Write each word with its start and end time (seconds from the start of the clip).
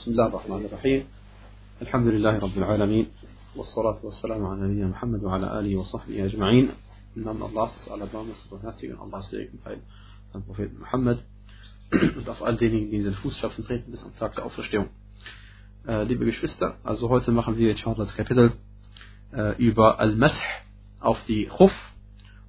بسم 0.00 0.10
الله 0.10 0.26
الرحمن 0.26 0.64
الرحيم 0.64 1.04
الحمد 1.82 2.06
لله 2.06 2.38
رب 2.38 2.56
العالمين 2.58 3.06
والصلاة 3.56 3.98
والسلام 4.04 4.46
على 4.46 4.60
نبينا 4.60 4.92
Muhammad 4.92 5.22
وعلى 5.22 5.60
آله 5.60 5.76
وصحبه 5.76 6.24
أجمعين 6.24 6.70
Im 7.16 7.24
Namen 7.24 7.42
Allahs, 7.42 7.88
aller 7.90 8.06
Barmes 8.06 8.36
und 8.50 8.62
Herzigen 8.62 8.98
Allahs 8.98 9.28
Segen 9.30 9.58
bei 9.64 9.76
dem 10.32 10.42
Propheten 10.44 10.78
Muhammad 10.78 11.18
und 11.92 12.28
auf 12.28 12.42
all 12.42 12.56
diejenigen, 12.56 12.90
die 12.90 12.96
in 12.96 13.04
den 13.04 13.14
Fußstapfen 13.14 13.64
treten 13.64 13.90
bis 13.90 14.02
am 14.02 14.14
Tag 14.16 14.34
der 14.34 14.46
Auferstehung. 14.46 14.88
Äh, 15.86 16.04
liebe 16.04 16.24
Geschwister, 16.24 16.76
also 16.82 17.10
heute 17.10 17.30
machen 17.30 17.58
wir 17.58 17.70
inshallah 17.70 18.04
das 18.04 18.14
Kapitel 18.16 18.52
äh, 19.32 19.56
über 19.62 19.98
Al-Mash 20.00 20.40
auf 21.00 21.18
die 21.28 21.46
Khuf 21.46 21.72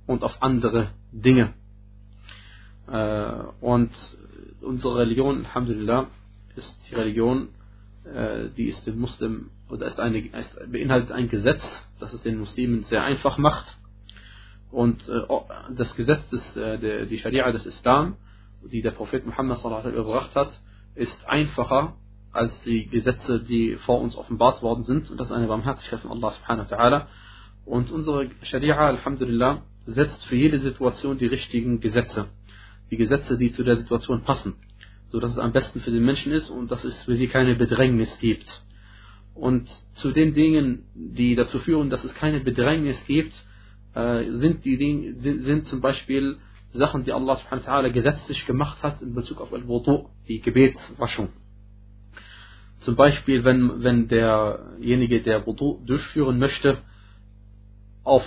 und 0.06 0.24
auf 0.24 0.42
andere 0.42 0.92
Dinge. 1.12 1.54
Äh, 2.88 3.44
und 3.60 3.92
unsere 4.62 5.00
Religion, 5.00 5.46
Alhamdulillah, 5.46 6.08
ist 6.57 6.79
die 6.91 6.95
Religion, 6.95 7.49
äh, 8.05 8.49
die 8.57 8.69
ist 8.69 8.87
den 8.87 8.99
Muslim 8.99 9.51
oder 9.71 9.87
ist 9.87 9.99
eine, 9.99 10.19
ist, 10.19 10.59
beinhaltet 10.71 11.13
ein 11.13 11.29
Gesetz, 11.29 11.63
das 11.99 12.13
es 12.13 12.23
den 12.23 12.39
Muslimen 12.39 12.85
sehr 12.85 13.03
einfach 13.03 13.39
macht. 13.39 13.67
Und 14.71 15.07
äh, 15.09 15.23
das 15.77 15.95
Gesetz, 15.97 16.29
des, 16.31 16.57
äh, 16.57 16.79
der, 16.79 17.07
die 17.07 17.19
Scharia 17.19 17.51
des 17.53 17.67
Islam, 17.67 18.17
die 18.63 18.83
der 18.83 18.93
Prophet 18.93 19.27
Muhammad 19.27 19.59
sallallahu 19.59 19.83
alaihi 19.83 19.97
gebracht 19.97 20.35
hat, 20.35 20.51
ist 20.95 21.27
einfacher 21.27 21.97
als 22.33 22.63
die 22.63 22.89
Gesetze, 22.89 23.41
die 23.41 23.77
vor 23.77 24.01
uns 24.01 24.17
offenbart 24.17 24.63
worden 24.63 24.85
sind. 24.85 25.11
Und 25.11 25.19
das 25.19 25.29
ist 25.29 25.33
eine 25.35 25.47
Barmherzigkeit 25.47 26.01
von 26.01 26.11
Allah 26.11 26.33
subhanahu 26.33 26.71
wa 26.71 26.77
ta'ala. 26.77 27.07
Und 27.67 27.91
unsere 27.91 28.31
Scharia, 28.43 28.77
Alhamdulillah, 28.77 29.63
setzt 29.87 30.25
für 30.25 30.37
jede 30.37 30.59
Situation 30.59 31.19
die 31.19 31.27
richtigen 31.27 31.81
Gesetze. 31.81 32.27
Die 32.91 32.97
Gesetze, 32.97 33.37
die 33.37 33.53
zu 33.53 33.65
der 33.65 33.77
Situation 33.77 34.23
passen 34.23 34.55
so 35.13 35.21
dass 35.21 35.33
es 35.33 35.39
am 35.39 35.53
besten 35.53 35.81
für 35.81 35.91
den 35.91 36.05
Menschen 36.05 36.33
ist 36.33 36.49
und 36.49 36.71
dass 36.71 36.83
es 36.85 37.03
für 37.05 37.17
sie 37.17 37.29
keine 37.29 37.55
Bedrängnis 37.55 38.09
gibt. 38.19 38.47
Und 39.35 39.69
zu 39.95 40.11
den 40.11 40.33
Dingen, 40.33 40.85
die 40.95 41.35
dazu 41.35 41.59
führen, 41.59 41.91
dass 41.91 42.03
es 42.03 42.15
keine 42.15 42.41
Bedrängnis 42.41 42.99
gibt, 43.07 43.35
äh, 43.95 44.25
sind, 44.31 44.65
die 44.65 44.79
Dinge, 44.79 45.15
sind, 45.17 45.43
sind 45.43 45.67
zum 45.67 45.83
Beispiel 45.83 46.39
Sachen, 46.73 47.05
die 47.05 47.13
Allah 47.13 47.37
subhanahu 47.37 47.67
wa 47.67 47.89
gesetzlich 47.89 48.47
gemacht 48.47 48.83
hat 48.83 49.03
in 49.03 49.15
Bezug 49.15 49.43
auf 49.43 49.53
Al-Wudu, 49.53 50.09
die 50.29 50.41
Gebetswaschung. 50.41 51.29
Zum 52.81 52.97
Beispiel, 52.97 53.45
wenn, 53.45 53.85
wenn 53.85 54.09
derjenige, 54.09 55.21
der 55.21 55.47
Wudu 55.47 55.83
durchführen 55.85 56.39
möchte, 56.39 56.79
auf 58.03 58.25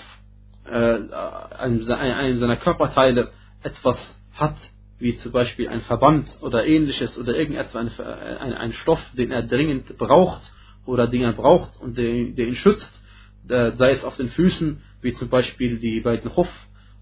äh, 0.65 0.69
einem, 0.69 1.91
einem 1.91 2.39
seiner 2.39 2.57
Körperteile 2.57 3.31
etwas 3.63 3.97
hat, 4.33 4.55
wie 4.99 5.17
zum 5.17 5.31
Beispiel 5.31 5.67
ein 5.67 5.81
Verband 5.81 6.29
oder 6.41 6.65
ähnliches 6.65 7.17
oder 7.17 7.35
irgendetwas, 7.35 7.75
ein, 7.75 8.37
ein, 8.39 8.53
ein 8.53 8.73
Stoff, 8.73 9.01
den 9.13 9.31
er 9.31 9.43
dringend 9.43 9.97
braucht 9.97 10.41
oder 10.85 11.07
den 11.07 11.23
er 11.23 11.33
braucht 11.33 11.79
und 11.81 11.97
der, 11.97 12.25
der 12.29 12.47
ihn 12.47 12.55
schützt, 12.55 13.01
sei 13.47 13.91
es 13.91 14.03
auf 14.03 14.15
den 14.17 14.29
Füßen, 14.29 14.81
wie 15.01 15.13
zum 15.13 15.29
Beispiel 15.29 15.77
die 15.77 15.99
beiden 15.99 16.35
Huff, 16.35 16.49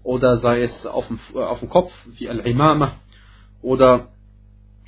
oder 0.02 0.38
sei 0.38 0.62
es 0.62 0.86
auf 0.86 1.06
dem, 1.06 1.18
auf 1.34 1.60
dem 1.60 1.70
Kopf, 1.70 1.92
wie 2.18 2.28
Al-Imama, 2.28 2.96
oder 3.62 4.08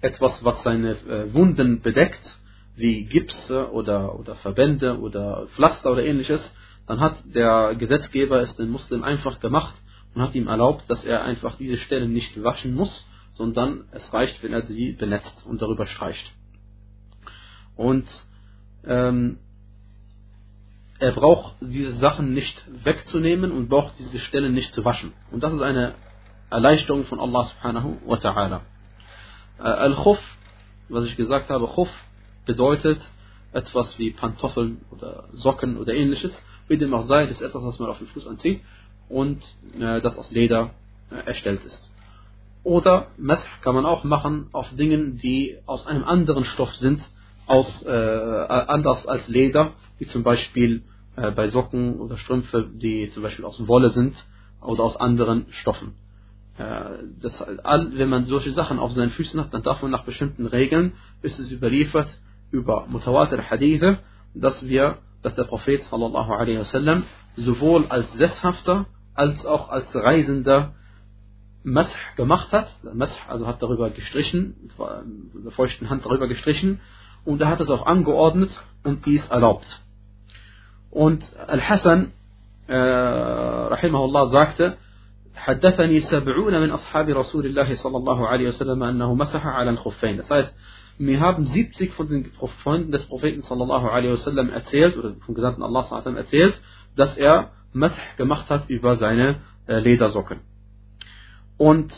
etwas, 0.03 0.45
was 0.45 0.62
seine 0.62 0.91
äh, 0.93 1.33
Wunden 1.33 1.81
bedeckt, 1.81 2.39
wie 2.75 3.05
Gips 3.07 3.51
oder, 3.51 4.19
oder 4.19 4.34
Verbände 4.37 5.01
oder 5.01 5.47
Pflaster 5.55 5.93
oder 5.93 6.05
ähnliches, 6.05 6.43
dann 6.87 7.01
hat 7.01 7.17
der 7.34 7.75
Gesetzgeber 7.75 8.43
es 8.43 8.55
den 8.57 8.69
Muslim 8.69 9.03
einfach 9.03 9.41
gemacht, 9.41 9.75
und 10.17 10.22
hat 10.22 10.34
ihm 10.34 10.48
erlaubt, 10.48 10.89
dass 10.89 11.05
er 11.05 11.25
einfach 11.25 11.56
diese 11.59 11.77
Stellen 11.77 12.12
nicht 12.12 12.42
waschen 12.42 12.75
muss, 12.75 13.06
sondern 13.34 13.84
es 13.92 14.12
reicht, 14.14 14.42
wenn 14.42 14.55
er 14.55 14.67
sie 14.67 14.92
benetzt 14.92 15.45
und 15.45 15.61
darüber 15.61 15.86
streicht. 15.86 16.33
Und 17.77 18.06
ähm, 18.87 19.37
er 20.98 21.12
braucht 21.12 21.56
diese 21.61 21.97
Sachen 21.97 22.33
nicht 22.33 22.64
wegzunehmen 22.83 23.53
und 23.53 23.69
braucht 23.69 23.98
diese 23.98 24.19
Stellen 24.20 24.55
nicht 24.55 24.72
zu 24.72 24.87
waschen. 24.87 25.12
Und 25.31 25.43
das 25.43 25.53
ist 25.53 25.60
eine 25.60 25.97
Erleichterung 26.48 27.04
von 27.04 27.21
Allah 27.21 27.44
subhanahu 27.44 27.98
wa 28.06 28.15
ta'ala. 28.15 28.60
Äh, 29.59 29.62
Al-Khuf, 29.65 30.19
was 30.88 31.04
ich 31.04 31.16
gesagt 31.16 31.50
habe, 31.50 31.66
Khuf 31.66 31.91
bedeutet 32.47 33.03
etwas 33.53 33.98
wie 33.98 34.12
Pantoffeln 34.12 34.81
oder 34.91 35.28
Socken 35.34 35.77
oder 35.77 35.93
ähnliches. 35.93 36.33
Wie 36.69 36.78
dem 36.78 36.94
auch 36.94 37.06
sei, 37.06 37.27
das 37.27 37.43
ist 37.43 37.47
etwas, 37.47 37.62
was 37.62 37.78
man 37.78 37.91
auf 37.91 37.98
den 37.98 38.06
Fuß 38.06 38.27
anzieht 38.28 38.62
und 39.09 39.43
äh, 39.78 40.00
das 40.00 40.17
aus 40.17 40.31
Leder 40.31 40.71
äh, 41.11 41.27
erstellt 41.27 41.65
ist. 41.65 41.91
Oder 42.62 43.09
Mesh 43.17 43.44
kann 43.62 43.75
man 43.77 43.87
auch 43.87 44.03
machen 44.03 44.49
auf 44.53 44.69
Dingen, 44.75 45.19
die 45.19 45.56
aus 45.67 45.87
einem 45.87 46.05
anderen 46.05 46.44
Stoff 46.44 46.75
sind, 46.77 47.00
aus, 47.47 47.83
äh, 47.84 47.91
anders 47.91 49.06
als 49.06 49.28
Leder, 49.28 49.72
wie 49.99 50.06
zum 50.06 50.25
Beispiel 50.25 50.83
äh, 51.15 51.31
bei 51.31 51.49
Socken 51.49 52.00
oder 52.00 52.19
Strümpfe, 52.19 52.69
die 52.72 53.11
zum 53.12 53.22
Beispiel 53.22 53.45
aus 53.45 53.66
Wolle 53.69 53.91
sind 53.91 54.16
oder 54.61 54.83
aus 54.83 54.97
anderen 54.97 55.47
Stoffen. 55.50 55.95
Äh, 56.59 57.05
das, 57.22 57.41
wenn 57.41 58.09
man 58.09 58.25
solche 58.27 58.50
Sachen 58.53 58.78
auf 58.78 58.93
seinen 58.93 59.11
Füßen 59.11 59.39
hat, 59.41 59.55
dann 59.55 59.62
darf 59.62 59.83
man 59.83 59.91
nach 59.91 60.05
bestimmten 60.05 60.47
Regeln, 60.47 60.95
ist 61.22 61.39
es 61.39 61.53
überliefert 61.53 62.09
über 62.50 62.87
Mutawatir 62.89 63.49
Hadithe, 63.49 64.00
dass 64.34 64.66
wir, 64.66 64.99
dass 65.22 65.34
der 65.34 65.45
Prophet 65.45 65.83
sallallahu 65.84 66.33
alaihi 66.33 66.59
wasallam 66.59 67.05
sowohl 67.37 67.87
als 67.87 68.12
Sesshafter 68.15 68.87
als 69.16 69.46
auch 69.46 69.69
als 69.69 69.94
Reisender 69.96 70.74
Mash 71.63 71.94
gemacht 72.16 72.52
hat. 72.52 72.69
Mash 72.94 73.16
also 73.28 73.47
hat 73.47 73.62
darüber 73.62 73.90
gestrichen, 73.90 74.56
mit 75.34 75.46
der 75.46 75.52
feuchten 75.52 75.90
Hand 75.90 76.06
darüber 76.06 76.28
gestrichen 76.28 76.79
und 77.25 77.41
er 77.41 77.50
hat 77.50 77.59
es 77.59 77.69
auch 77.69 77.85
angeordnet 77.85 78.52
und 78.84 79.06
dies 79.06 79.28
erlaubt. 79.29 79.81
Und 80.90 81.24
Al-Hassan, 81.47 82.12
äh, 82.68 82.75
rahimahullah, 82.75 84.28
sagte, 84.28 84.78
حدثني 85.35 86.00
سبعون 86.00 86.62
من 86.62 86.72
أصحاب 86.72 87.09
رسول 87.09 87.46
الله 87.46 87.75
صلى 87.75 87.97
الله 87.97 88.28
عليه 88.28 88.50
وسلم 88.50 88.84
أنه 88.84 89.16
مسح 89.16 89.46
على 89.46 89.69
الخفين. 89.69 90.18
Das 90.18 90.29
heißt, 90.29 90.56
mir 91.00 91.19
haben 91.19 91.46
70 91.46 91.94
von 91.94 92.07
den 92.07 92.31
Freunden 92.63 92.91
des 92.91 93.06
Propheten 93.07 93.41
sallallahu 93.41 93.88
alaihi 93.88 94.12
wasallam 94.12 94.50
erzählt, 94.50 94.97
oder 94.97 95.16
vom 95.25 95.34
Gesandten 95.34 95.63
Allah 95.63 95.84
sallallahu 95.84 96.09
alaihi 96.09 96.24
erzählt, 96.24 96.62
dass 96.96 97.18
er 97.18 97.52
Mash 97.75 97.97
gemacht 98.18 98.50
hat 98.50 98.69
über 98.69 98.96
seine 98.97 99.41
äh, 99.68 99.79
Ledersocken. 99.79 100.40
Und 101.57 101.94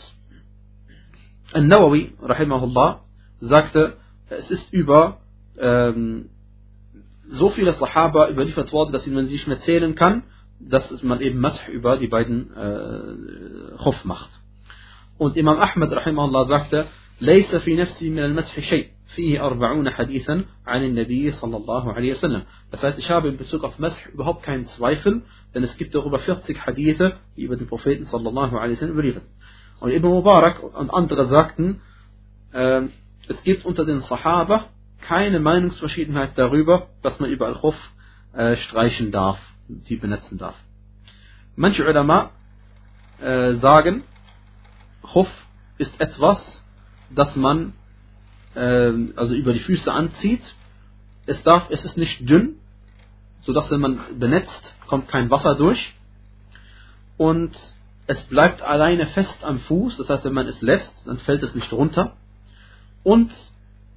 Al-Nawawi, 1.52 2.12
rahimahullah, 2.20 3.00
sagte, 3.40 3.96
es 4.28 4.50
ist 4.50 4.72
über 4.72 5.20
ähm, 5.58 6.30
so 7.28 7.50
viele 7.50 7.72
Sahaba 7.74 8.28
überliefert 8.28 8.72
worden, 8.72 8.92
dass 8.92 9.06
man 9.06 9.26
sie 9.26 9.34
nicht 9.34 9.46
mehr 9.46 9.60
zählen 9.60 9.94
kann, 9.94 10.24
dass 10.60 11.02
man 11.02 11.20
eben 11.20 11.40
Mash 11.40 11.68
über 11.68 11.96
die 11.96 12.08
beiden 12.08 12.54
äh, 12.54 13.76
Khuf 13.82 14.04
macht. 14.04 14.30
Und 15.18 15.36
Imam 15.36 15.58
Ahmad, 15.58 15.92
rahimahullah, 15.92 16.46
sagte, 16.46 16.86
ليس 17.20 17.54
في 17.54 17.76
نفسي 17.76 18.10
من 18.10 18.18
المسح 18.18 18.60
شيء 18.60 18.88
فيه 19.14 19.46
أربعون 19.46 19.90
حديثا 19.90 20.44
عن 20.66 20.84
النبي 20.84 21.30
صلى 21.30 21.56
الله 21.56 21.92
عليه 21.92 22.12
وسلم. 22.12 22.42
Das 22.72 22.82
heißt, 22.82 22.98
ich 22.98 23.10
habe 23.10 23.28
in 23.28 23.36
Bezug 23.36 23.64
auf 23.64 23.78
Mash 23.78 23.94
überhaupt 24.12 24.42
keinen 24.42 24.66
Zweifel, 24.66 25.22
denn 25.53 25.63
es 25.63 25.75
gibt 25.77 25.95
darüber 25.95 26.19
40 26.19 26.65
Hadithe, 26.65 27.17
die 27.35 27.43
über 27.43 27.57
den 27.57 27.67
Propheten 27.67 28.05
sallallahu 28.05 28.57
alaihi 28.57 28.75
wasallam 28.75 28.93
überliefert. 28.93 29.23
Und 29.79 29.91
Ibn 29.91 30.07
Mubarak 30.07 30.61
und 30.61 30.89
andere 30.89 31.25
sagten, 31.25 31.81
äh, 32.51 32.83
es 33.27 33.43
gibt 33.43 33.65
unter 33.65 33.85
den 33.85 34.01
Sahaba 34.01 34.69
keine 35.01 35.39
Meinungsverschiedenheit 35.39 36.37
darüber, 36.37 36.89
dass 37.01 37.19
man 37.19 37.29
über 37.29 37.47
Al-Khuf 37.47 37.75
äh, 38.33 38.55
streichen 38.57 39.11
darf, 39.11 39.39
sie 39.83 39.95
benetzen 39.95 40.37
darf. 40.37 40.55
Manche 41.55 41.87
Ulama 41.87 42.31
äh, 43.21 43.55
sagen, 43.55 44.03
Khuf 45.01 45.29
ist 45.77 45.99
etwas, 45.99 46.63
das 47.09 47.35
man 47.35 47.73
äh, 48.55 48.91
also 49.15 49.33
über 49.33 49.53
die 49.53 49.59
Füße 49.59 49.91
anzieht. 49.91 50.43
Es 51.25 51.41
darf, 51.43 51.69
es 51.69 51.85
ist 51.85 51.97
nicht 51.97 52.27
dünn, 52.29 52.55
sodass 53.41 53.69
wenn 53.71 53.79
man 53.79 53.99
benetzt, 54.19 54.73
kommt 54.89 55.07
kein 55.07 55.29
Wasser 55.29 55.55
durch. 55.55 55.95
Und 57.17 57.55
es 58.07 58.21
bleibt 58.23 58.61
alleine 58.61 59.05
fest 59.07 59.43
am 59.43 59.59
Fuß, 59.59 59.97
das 59.97 60.09
heißt, 60.09 60.25
wenn 60.25 60.33
man 60.33 60.47
es 60.47 60.61
lässt, 60.61 60.93
dann 61.05 61.19
fällt 61.19 61.43
es 61.43 61.53
nicht 61.53 61.71
runter. 61.71 62.17
Und 63.03 63.31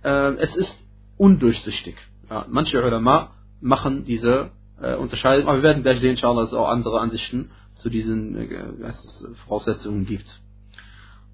äh, 0.04 0.34
es 0.34 0.54
ist 0.54 0.74
undurchsichtig. 1.16 1.96
Ja, 2.28 2.44
manche 2.48 2.82
Ulama 2.82 3.30
machen 3.60 4.04
diese 4.04 4.50
äh, 4.80 4.94
Unterscheidung, 4.96 5.48
aber 5.48 5.58
wir 5.58 5.62
werden 5.62 5.82
gleich 5.82 6.00
sehen, 6.00 6.10
inshallah, 6.10 6.42
dass 6.42 6.52
es 6.52 6.58
auch 6.58 6.68
andere 6.68 7.00
Ansichten 7.00 7.50
zu 7.76 7.88
diesen 7.88 8.36
äh, 8.36 8.86
es, 8.86 9.26
Voraussetzungen 9.46 10.04
gibt. 10.04 10.40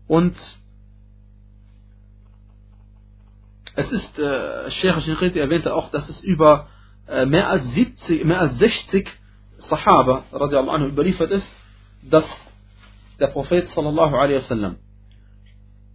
Und 0.06 0.36
es 3.74 3.90
ist, 3.90 4.18
äh, 4.18 4.70
Sheikh 4.70 5.00
Shinqiti 5.00 5.38
erwähnte 5.38 5.74
auch, 5.74 5.90
dass 5.90 6.08
es 6.08 6.20
über 6.22 6.68
äh, 7.08 7.26
mehr 7.26 7.48
als 7.48 7.64
70, 7.74 8.24
mehr 8.24 8.40
als 8.40 8.58
60 8.58 9.08
Sahaba 9.68 10.24
radiallahu 10.32 10.70
anhu 10.76 10.88
überliefert 10.88 11.30
ist, 11.30 11.46
dass 12.02 12.24
der 13.20 13.28
Prophet 13.28 13.68
sallallahu 13.70 14.16
alaihi 14.16 14.38
wasallam 14.38 14.76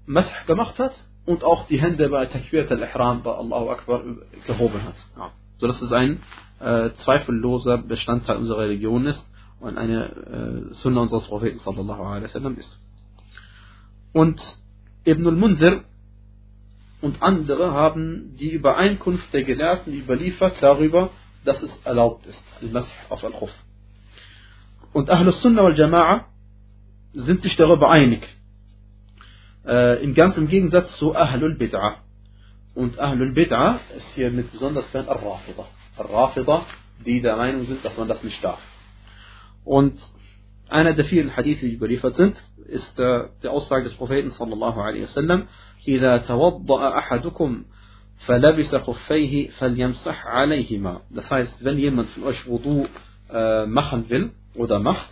Mash 0.05 0.45
gemacht 0.47 0.77
hat 0.79 0.93
und 1.25 1.43
auch 1.43 1.67
die 1.67 1.79
Hände 1.81 2.09
bei 2.09 2.25
Takbirat 2.25 2.71
al-Ihram, 2.71 3.23
bei 3.23 3.31
Allahu 3.31 3.69
Akbar, 3.69 4.03
gehoben 4.45 4.83
hat. 4.83 4.95
Ja. 5.17 5.31
So 5.59 5.67
dass 5.67 5.81
es 5.81 5.91
ein 5.93 6.21
äh, 6.59 6.89
zweifelloser 7.03 7.77
Bestandteil 7.77 8.37
unserer 8.37 8.59
Religion 8.59 9.05
ist 9.05 9.23
und 9.59 9.77
eine 9.77 10.71
äh, 10.71 10.73
Sunna 10.75 11.01
unseres 11.01 11.25
Propheten 11.25 11.59
sallallahu 11.59 12.03
alaihi 12.03 12.25
wasallam 12.25 12.57
ist. 12.57 12.79
Und 14.11 14.41
Ibn 15.05 15.27
al-Munzir 15.27 15.83
und 17.01 17.21
andere 17.21 17.71
haben 17.71 18.35
die 18.37 18.51
Übereinkunft 18.51 19.33
der 19.33 19.43
Gelehrten 19.43 19.93
überliefert 19.93 20.55
darüber, 20.61 21.09
dass 21.45 21.61
es 21.61 21.85
erlaubt 21.85 22.25
ist, 22.25 22.43
Al-Masih 22.61 22.91
auf 23.09 23.23
Al-Khuf. 23.23 23.51
Und 24.93 25.09
Ahlus 25.09 25.41
Sunnah 25.41 25.63
und 25.63 25.77
Jama'a 25.77 26.25
sind 27.13 27.43
sich 27.43 27.55
darüber 27.55 27.89
einig. 27.89 28.27
Äh, 29.65 30.03
Im 30.03 30.13
ganz 30.13 30.37
im 30.37 30.47
Gegensatz 30.47 30.97
zu 30.97 31.15
Ahlul 31.15 31.57
Bid'a. 31.57 31.95
Und 32.75 32.99
Ahlul 32.99 33.33
Bid'a 33.33 33.79
ist 33.95 34.07
hier 34.15 34.31
mit 34.31 34.51
besonders 34.51 34.85
fern 34.87 35.07
Al-Rafida. 35.07 35.65
Al-Rafida, 35.97 36.65
die 37.05 37.21
der 37.21 37.35
Meinung 37.37 37.65
sind, 37.65 37.83
dass 37.83 37.97
man 37.97 38.07
das 38.07 38.23
nicht 38.23 38.43
darf. 38.43 38.59
Und 39.63 39.99
einer 40.69 40.93
der 40.93 41.05
vielen 41.05 41.35
Hadithe, 41.35 41.65
die 41.65 41.73
überliefert 41.73 42.15
sind, 42.15 42.35
ist 42.67 42.97
äh, 42.99 43.29
die 43.43 43.47
Aussage 43.47 43.85
des 43.85 43.93
Propheten 43.93 44.31
sallallahu 44.31 44.79
alaihi 44.79 45.03
wasallam: 45.03 45.47
"Idha 45.85 46.17
tawadda'a 46.17 46.93
ahadukum 46.93 47.65
فلبس 48.26 48.74
خفيه 48.76 49.50
فليمسح 49.50 50.26
عليهما." 50.26 51.00
Das 51.10 51.30
heißt, 51.30 51.64
wenn 51.64 51.78
jemand 51.78 52.08
von 52.10 52.24
euch 52.24 52.46
Wudu 52.46 52.86
äh, 53.30 53.66
machen 53.66 54.08
will 54.08 54.30
oder 54.54 54.78
macht 54.78 55.08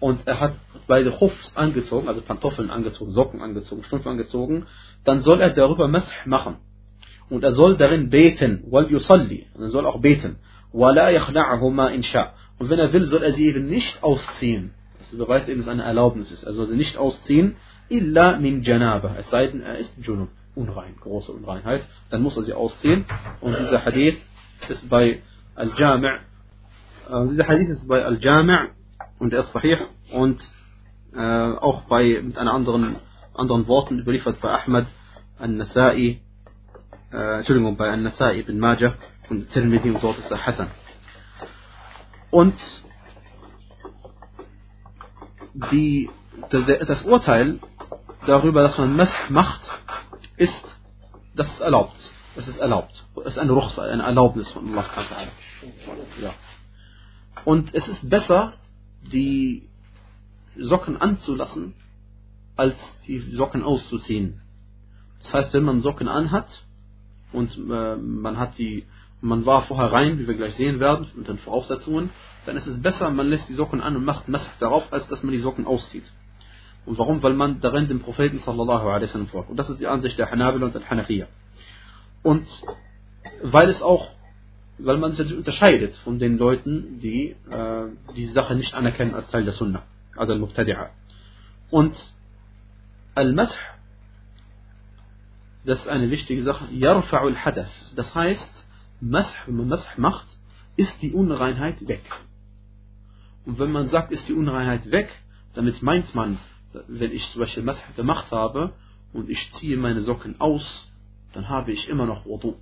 und 0.00 0.26
er 0.26 0.40
hat 0.40 0.54
beide 0.86 1.10
Khufs 1.10 1.56
angezogen, 1.56 2.08
also 2.08 2.20
Pantoffeln 2.20 2.70
angezogen, 2.70 3.12
Socken 3.12 3.40
angezogen, 3.42 3.82
Strümpfe 3.84 4.10
angezogen, 4.10 4.66
dann 5.04 5.20
soll 5.20 5.40
er 5.40 5.50
darüber 5.50 5.88
Mash 5.88 6.26
machen. 6.26 6.56
Und 7.28 7.44
er 7.44 7.52
soll 7.52 7.76
darin 7.76 8.10
beten, 8.10 8.64
wal 8.70 8.90
yusalli, 8.90 9.46
und 9.54 9.62
er 9.62 9.70
soll 9.70 9.86
auch 9.86 10.00
beten. 10.00 10.36
ولا 10.72 11.08
يخلعهما 11.08 11.94
إن 11.94 12.02
شاء. 12.02 12.34
Und 12.58 12.70
wenn 12.70 12.78
er 12.78 12.92
will, 12.92 13.04
soll 13.04 13.22
er 13.22 13.32
sie 13.32 13.46
eben 13.46 13.68
nicht 13.68 14.02
ausziehen. 14.02 14.72
Das 14.98 15.18
beweist 15.18 15.48
eben, 15.48 15.60
dass 15.60 15.66
es 15.66 15.72
eine 15.72 15.82
Erlaubnis 15.82 16.30
ist. 16.30 16.44
Er 16.44 16.52
soll 16.52 16.68
sie 16.68 16.76
nicht 16.76 16.96
ausziehen, 16.96 17.56
illa 17.88 18.38
min 18.38 18.62
janaba. 18.62 19.16
Es 19.18 19.28
sei 19.30 19.48
denn, 19.48 19.62
er 19.62 19.78
ist 19.78 19.96
Junub, 20.00 20.28
unrein, 20.55 20.95
große 20.99 21.31
Unreinheit. 21.31 21.85
Dann 22.09 22.21
muss 22.21 22.37
er 22.37 22.43
sie 22.43 22.53
ausziehen. 22.53 23.05
Und 23.41 23.57
dieser 23.57 23.85
Hadith 23.85 24.17
ist 24.69 24.89
bei 24.89 25.21
Al-Jami' 25.55 26.07
äh, 27.09 27.27
dieser 27.29 27.47
Hadith 27.47 27.69
ist 27.69 27.87
bei 27.87 28.03
Al-Jami' 28.03 28.69
und 29.19 29.33
er 29.33 29.41
ist 29.41 29.51
sahih. 29.53 29.77
Und 30.11 30.41
äh, 31.13 31.19
auch 31.19 31.83
bei 31.83 32.21
mit 32.21 32.37
einer 32.37 32.53
anderen 32.53 32.97
anderen 33.33 33.67
Worten 33.67 33.99
überliefert 33.99 34.41
bei 34.41 34.49
Ahmad 34.49 34.87
An-Nasa'i. 35.39 36.19
Äh, 37.11 37.37
Entschuldigung 37.37 37.77
bei 37.77 37.89
An-Nasa'i 37.89 38.39
ibn 38.39 38.59
Majah. 38.59 38.93
Und 39.29 39.49
Tirmidhi 39.51 39.89
und 39.89 40.03
dort 40.03 40.19
ist 40.19 40.31
er 40.31 40.45
Hassan 40.45 40.69
und 42.35 42.53
die, 45.71 46.09
das 46.49 47.01
Urteil 47.03 47.59
darüber, 48.25 48.63
dass 48.63 48.77
man 48.77 48.93
Mesh 48.97 49.29
macht, 49.29 49.61
ist, 50.37 50.77
dass 51.35 51.47
es 51.47 51.59
erlaubt 51.59 51.97
ist. 51.99 52.13
Es 52.37 52.47
ist 52.47 52.57
erlaubt. 52.57 53.05
Es 53.21 53.33
ist 53.33 53.37
eine 53.37 53.53
Ruchsa, 53.53 53.83
eine 53.83 54.03
Erlaubnis 54.03 54.51
von 54.51 54.69
Allah. 54.69 54.85
Ja. 56.21 56.33
Und 57.45 57.73
es 57.73 57.87
ist 57.87 58.09
besser, 58.09 58.53
die 59.01 59.69
Socken 60.57 60.97
anzulassen, 60.97 61.75
als 62.55 62.75
die 63.07 63.19
Socken 63.19 63.63
auszuziehen. 63.63 64.41
Das 65.21 65.33
heißt, 65.33 65.53
wenn 65.53 65.63
man 65.63 65.81
Socken 65.81 66.07
anhat 66.07 66.47
und 67.31 67.57
äh, 67.57 67.95
man 67.95 68.37
hat 68.37 68.57
die, 68.57 68.85
man 69.21 69.45
war 69.45 69.63
vorher 69.63 69.91
rein, 69.91 70.19
wie 70.19 70.27
wir 70.27 70.35
gleich 70.35 70.55
sehen 70.55 70.79
werden, 70.79 71.07
mit 71.15 71.27
den 71.27 71.37
Voraussetzungen, 71.37 72.09
dann 72.45 72.57
ist 72.57 72.67
es 72.67 72.81
besser, 72.81 73.09
man 73.09 73.27
lässt 73.27 73.49
die 73.49 73.53
Socken 73.53 73.81
an 73.81 73.95
und 73.95 74.05
macht 74.05 74.27
Masach 74.27 74.57
darauf, 74.59 74.91
als 74.91 75.07
dass 75.07 75.23
man 75.23 75.31
die 75.31 75.39
Socken 75.39 75.65
auszieht. 75.65 76.05
Und 76.85 76.97
warum? 76.97 77.23
Weil 77.23 77.33
man 77.33 77.61
darin 77.61 77.87
dem 77.87 78.01
Propheten 78.01 78.39
sallallahu 78.39 78.87
alaihi 78.87 79.09
wasallam 79.09 79.27
folgt. 79.27 79.49
Und 79.49 79.57
das 79.57 79.69
ist 79.69 79.79
die 79.79 79.87
Ansicht 79.87 80.17
der 80.19 80.29
Hanabila 80.29 80.67
und 80.67 80.75
der 80.75 80.87
Hanafiya. 80.87 81.27
Und 82.21 82.47
weil 83.41 83.69
es 83.69 83.81
auch, 83.81 84.09
weil 84.77 84.97
man 84.97 85.13
sich 85.13 85.33
unterscheidet 85.35 85.95
von 85.97 86.19
den 86.19 86.37
Leuten, 86.37 86.99
die 86.99 87.35
äh, 87.49 87.87
diese 88.15 88.33
Sache 88.33 88.55
nicht 88.55 88.73
anerkennen 88.73 89.15
als 89.15 89.29
Teil 89.29 89.43
der 89.43 89.53
Sunnah, 89.53 89.83
also 90.15 90.33
Al-Muqtadi'a. 90.33 90.89
Und 91.71 91.95
Al-Masah, 93.15 93.55
das 95.65 95.79
ist 95.79 95.87
eine 95.87 96.11
wichtige 96.11 96.43
Sache, 96.43 96.65
Yarfa'u 96.65 97.27
al-Hadath. 97.27 97.71
Das 97.95 98.13
heißt, 98.13 98.65
Masah, 99.01 99.33
wenn 99.47 99.57
man 99.57 99.67
Masah 99.69 99.89
macht, 99.97 100.27
ist 100.77 101.01
die 101.01 101.13
Unreinheit 101.13 101.87
weg. 101.87 102.03
Und 103.45 103.59
wenn 103.59 103.71
man 103.71 103.89
sagt, 103.89 104.11
ist 104.11 104.27
die 104.27 104.33
Unreinheit 104.33 104.91
weg, 104.91 105.09
damit 105.53 105.81
meint 105.81 106.13
man, 106.13 106.37
wenn 106.87 107.11
ich 107.11 107.29
zum 107.31 107.41
Beispiel 107.41 107.63
Masah 107.63 107.91
gemacht 107.95 108.31
habe 108.31 108.73
und 109.13 109.29
ich 109.29 109.51
ziehe 109.53 109.77
meine 109.77 110.01
Socken 110.01 110.39
aus, 110.39 110.91
dann 111.33 111.49
habe 111.49 111.71
ich 111.71 111.89
immer 111.89 112.05
noch 112.05 112.25
Wudu. 112.25 112.55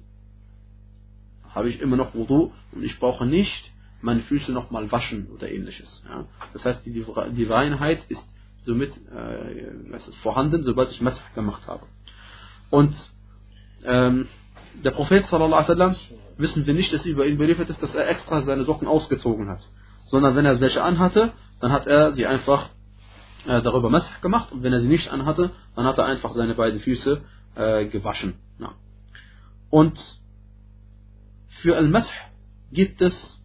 Habe 1.49 1.69
ich 1.69 1.79
immer 1.81 1.97
noch 1.97 2.13
Wudu 2.13 2.51
und 2.71 2.83
ich 2.83 2.99
brauche 2.99 3.25
nicht 3.25 3.71
meine 4.01 4.21
Füße 4.21 4.51
nochmal 4.51 4.91
waschen 4.91 5.29
oder 5.33 5.49
ähnliches. 5.49 6.03
Ja. 6.07 6.25
Das 6.53 6.65
heißt, 6.65 6.85
die, 6.85 7.05
die 7.31 7.45
Reinheit 7.45 8.03
ist 8.09 8.23
somit 8.63 8.93
äh, 9.13 9.95
ist 9.95 10.15
vorhanden, 10.17 10.63
sobald 10.63 10.91
ich 10.91 11.01
Masah 11.01 11.21
gemacht 11.35 11.67
habe. 11.67 11.85
Und 12.69 12.95
ähm, 13.85 14.27
der 14.83 14.91
Prophet 14.91 15.25
sallallahu 15.25 15.65
alaihi 15.65 15.69
wasallam 15.69 15.95
wissen 16.37 16.65
wir 16.65 16.73
nicht, 16.73 16.91
dass 16.93 17.05
über 17.05 17.25
ihn 17.25 17.37
berichtet 17.37 17.69
ist, 17.69 17.83
dass 17.83 17.93
er 17.93 18.09
extra 18.09 18.41
seine 18.43 18.63
Socken 18.63 18.87
ausgezogen 18.87 19.49
hat 19.49 19.67
sondern 20.13 20.35
wenn 20.35 20.45
er 20.45 20.59
welche 20.61 20.83
anhatte, 20.83 21.33
dann 21.59 21.71
hat 21.71 21.87
er 21.87 22.13
sie 22.13 22.27
einfach 22.27 22.69
äh, 23.45 23.61
darüber 23.61 23.89
Messer 23.89 24.11
gemacht 24.21 24.51
und 24.51 24.63
wenn 24.63 24.73
er 24.73 24.81
sie 24.81 24.87
nicht 24.87 25.09
anhatte, 25.09 25.51
dann 25.75 25.85
hat 25.85 25.97
er 25.97 26.05
einfach 26.05 26.33
seine 26.33 26.55
beiden 26.55 26.79
Füße 26.79 27.21
äh, 27.55 27.85
gewaschen. 27.85 28.35
Ja. 28.59 28.73
Und 29.69 29.99
für 31.61 31.75
Al-Masah 31.75 32.11
gibt 32.71 33.01
es 33.01 33.41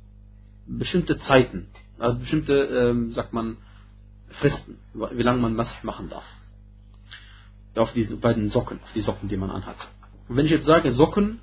bestimmte 0.67 1.19
Zeiten, 1.21 1.69
also 1.99 2.19
bestimmte, 2.19 2.53
ähm, 2.53 3.13
sagt 3.13 3.33
man, 3.33 3.57
Fristen, 4.41 4.79
wie 4.93 5.23
lange 5.23 5.41
man 5.41 5.55
Masah 5.55 5.75
machen 5.83 6.11
darf. 6.11 6.25
Auf 7.75 7.93
die 7.93 8.05
beiden 8.05 8.51
Socken, 8.51 8.81
auf 8.83 8.93
die 8.95 9.03
Socken, 9.03 9.29
die 9.29 9.37
man 9.37 9.51
anhat. 9.51 9.77
Und 10.29 10.37
wenn 10.37 10.47
ich 10.47 10.53
jetzt 10.53 10.67
sage 10.67 10.93
Socken 10.93 11.41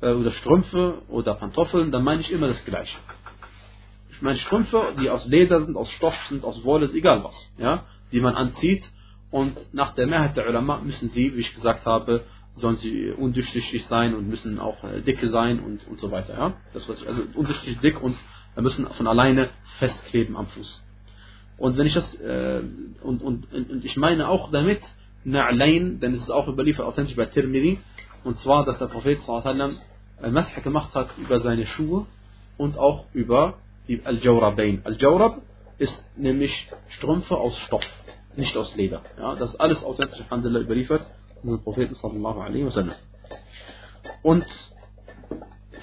äh, 0.00 0.12
oder 0.12 0.30
Strümpfe 0.30 1.02
oder 1.08 1.34
Pantoffeln, 1.34 1.90
dann 1.90 2.04
meine 2.04 2.20
ich 2.20 2.32
immer 2.32 2.48
das 2.48 2.64
Gleiche. 2.64 2.96
Ich 4.16 4.22
meine 4.22 4.38
Strümpfe, 4.38 4.94
die 5.00 5.10
aus 5.10 5.26
Leder 5.26 5.62
sind, 5.64 5.76
aus 5.76 5.90
Stoff 5.92 6.16
sind, 6.28 6.44
aus 6.44 6.64
Wolle, 6.64 6.86
ist 6.86 6.94
egal 6.94 7.24
was, 7.24 7.34
ja, 7.58 7.84
die 8.12 8.20
man 8.20 8.34
anzieht. 8.34 8.84
Und 9.30 9.56
nach 9.74 9.94
der 9.94 10.06
Mehrheit 10.06 10.36
der 10.36 10.48
Ulama 10.48 10.78
müssen 10.78 11.10
sie, 11.10 11.34
wie 11.34 11.40
ich 11.40 11.54
gesagt 11.54 11.84
habe, 11.86 12.24
sollen 12.56 12.76
sie 12.76 13.10
undurchsichtig 13.10 13.84
sein 13.86 14.14
und 14.14 14.28
müssen 14.28 14.60
auch 14.60 14.84
äh, 14.84 15.00
dicke 15.00 15.28
sein 15.30 15.58
und, 15.58 15.86
und 15.88 15.98
so 15.98 16.12
weiter. 16.12 16.34
Ja? 16.34 16.54
Das 16.72 16.88
was 16.88 17.04
also 17.04 17.22
undurchsichtig 17.34 17.80
dick 17.80 18.00
und 18.00 18.16
müssen 18.56 18.86
von 18.86 19.08
alleine 19.08 19.50
festkleben 19.78 20.36
am 20.36 20.46
Fuß. 20.46 20.84
Und 21.56 21.76
wenn 21.76 21.86
ich 21.86 21.94
das 21.94 22.14
äh, 22.20 22.62
und, 23.02 23.22
und, 23.22 23.52
und 23.52 23.84
ich 23.84 23.96
meine 23.96 24.28
auch 24.28 24.50
damit 24.52 24.80
Na'lain, 25.24 25.98
denn 25.98 26.14
es 26.14 26.20
ist 26.20 26.30
auch 26.30 26.46
überliefert 26.48 26.86
authentisch 26.86 27.16
bei 27.16 27.26
Tirmidhi, 27.26 27.80
und 28.22 28.38
zwar, 28.38 28.64
dass 28.64 28.78
der 28.78 28.86
Prophet 28.86 29.20
sallallahu 29.20 29.74
Masah 30.30 30.60
gemacht 30.60 30.94
hat 30.94 31.08
über 31.18 31.40
seine 31.40 31.66
Schuhe 31.66 32.06
und 32.56 32.78
auch 32.78 33.06
über 33.12 33.58
Al-Jawrabain. 34.04 34.82
Al-Jawrab 34.84 35.42
ist 35.78 35.94
nämlich 36.16 36.68
Strümpfe 36.88 37.36
aus 37.36 37.56
Stoff, 37.66 37.84
nicht 38.36 38.56
aus 38.56 38.74
Leder. 38.76 39.02
Ja, 39.18 39.34
das 39.34 39.50
ist 39.50 39.60
alles 39.60 39.82
authentisch 39.84 40.20
Alhamdulillah 40.20 40.60
überliefert, 40.60 41.06
unser 41.42 41.62
Propheten 41.62 41.94
sallallahu 41.94 42.40
alaihi 42.40 42.66
wasallam. 42.66 42.94
Und 44.22 44.46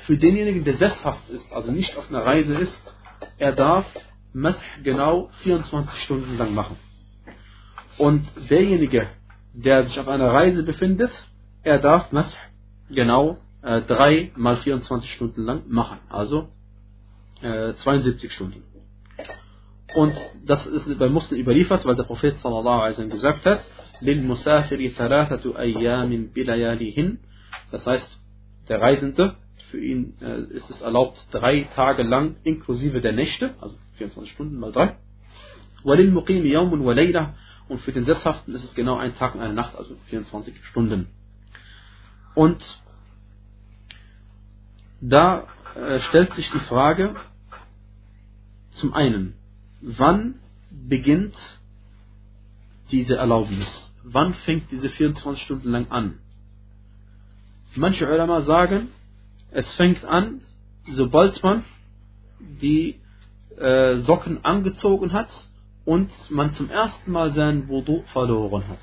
für 0.05 0.17
denjenigen, 0.17 0.63
der 0.63 0.77
sesshaft 0.77 1.29
ist, 1.29 1.51
also 1.53 1.72
nicht 1.72 1.96
auf 1.96 2.10
einer 2.10 2.25
Reise 2.25 2.55
ist, 2.55 2.96
er 3.38 3.53
darf 3.53 3.86
Mash 4.34 4.62
genau 4.84 5.29
24 5.43 6.01
Stunden 6.01 6.38
lang 6.38 6.53
machen. 6.53 6.77
Und 7.98 8.24
derjenige, 8.50 9.08
der 9.53 9.84
sich 9.84 10.00
auf 10.00 10.08
einer 10.08 10.34
Reise 10.34 10.63
befindet, 10.63 11.12
er 11.63 11.79
darf 11.79 12.12
Mash 12.12 12.34
genau 12.89 13.38
äh, 13.62 13.81
drei 13.81 14.31
mal 14.36 14.58
24 14.58 15.13
Stunden 15.13 15.43
lang 15.43 15.63
machen. 15.67 16.00
Also 16.10 16.50
72 17.41 18.24
äh, 18.29 18.33
Stunden. 18.33 18.63
Und 19.93 20.13
das 20.45 20.65
ist 20.65 21.00
bei 21.00 21.10
Muslim 21.10 21.39
überliefert, 21.39 21.86
weil 21.86 21.95
der 21.95 22.03
Prophet 22.03 22.39
sallallahu 22.39 22.81
alaihi 22.81 23.10
gesagt 23.10 23.45
hat, 23.45 23.65
lil 24.00 24.21
musafiri 24.21 24.89
thalathatu 24.91 25.53
ayyamin 25.55 26.31
bilayalihin. 26.31 27.19
Das 27.71 27.86
heißt, 27.86 28.10
der 28.69 28.81
Reisende, 28.81 29.36
für 29.69 29.79
ihn 29.79 30.15
äh, 30.21 30.41
ist 30.55 30.69
es 30.69 30.81
erlaubt, 30.81 31.17
drei 31.31 31.67
Tage 31.75 32.03
lang 32.03 32.36
inklusive 32.43 33.01
der 33.01 33.13
Nächte, 33.13 33.55
also 33.60 33.75
24 33.98 34.31
Stunden 34.31 34.60
mal 34.60 34.71
drei. 34.71 34.98
Walil 35.83 36.12
muqimi 36.12 36.50
yawmun 36.50 36.86
wa 36.86 36.93
layla. 36.93 37.36
Und 37.67 37.81
für 37.81 37.91
den 37.91 38.05
Sesshaften 38.05 38.53
ist 38.53 38.63
es 38.63 38.75
genau 38.75 38.98
ein 38.98 39.15
Tag 39.15 39.36
und 39.36 39.41
eine 39.41 39.53
Nacht, 39.53 39.75
also 39.77 39.95
24 40.07 40.65
Stunden. 40.65 41.07
Und 42.36 42.62
da 45.00 45.48
äh, 45.75 46.00
stellt 46.00 46.33
sich 46.33 46.50
die 46.51 46.60
Frage, 46.60 47.15
zum 48.71 48.93
einen, 48.93 49.35
wann 49.81 50.35
beginnt 50.69 51.35
diese 52.91 53.15
Erlaubnis? 53.15 53.91
Wann 54.03 54.33
fängt 54.33 54.71
diese 54.71 54.89
24 54.89 55.43
Stunden 55.43 55.71
lang 55.71 55.89
an? 55.91 56.19
Manche 57.75 58.07
Ulama 58.07 58.41
sagen, 58.41 58.89
es 59.51 59.67
fängt 59.75 60.03
an, 60.03 60.41
sobald 60.95 61.41
man 61.43 61.63
die 62.39 62.99
äh, 63.57 63.97
Socken 63.97 64.43
angezogen 64.43 65.13
hat 65.13 65.29
und 65.85 66.09
man 66.31 66.51
zum 66.53 66.69
ersten 66.69 67.11
Mal 67.11 67.31
seinen 67.31 67.67
Wudu 67.67 68.03
verloren 68.13 68.67
hat. 68.67 68.79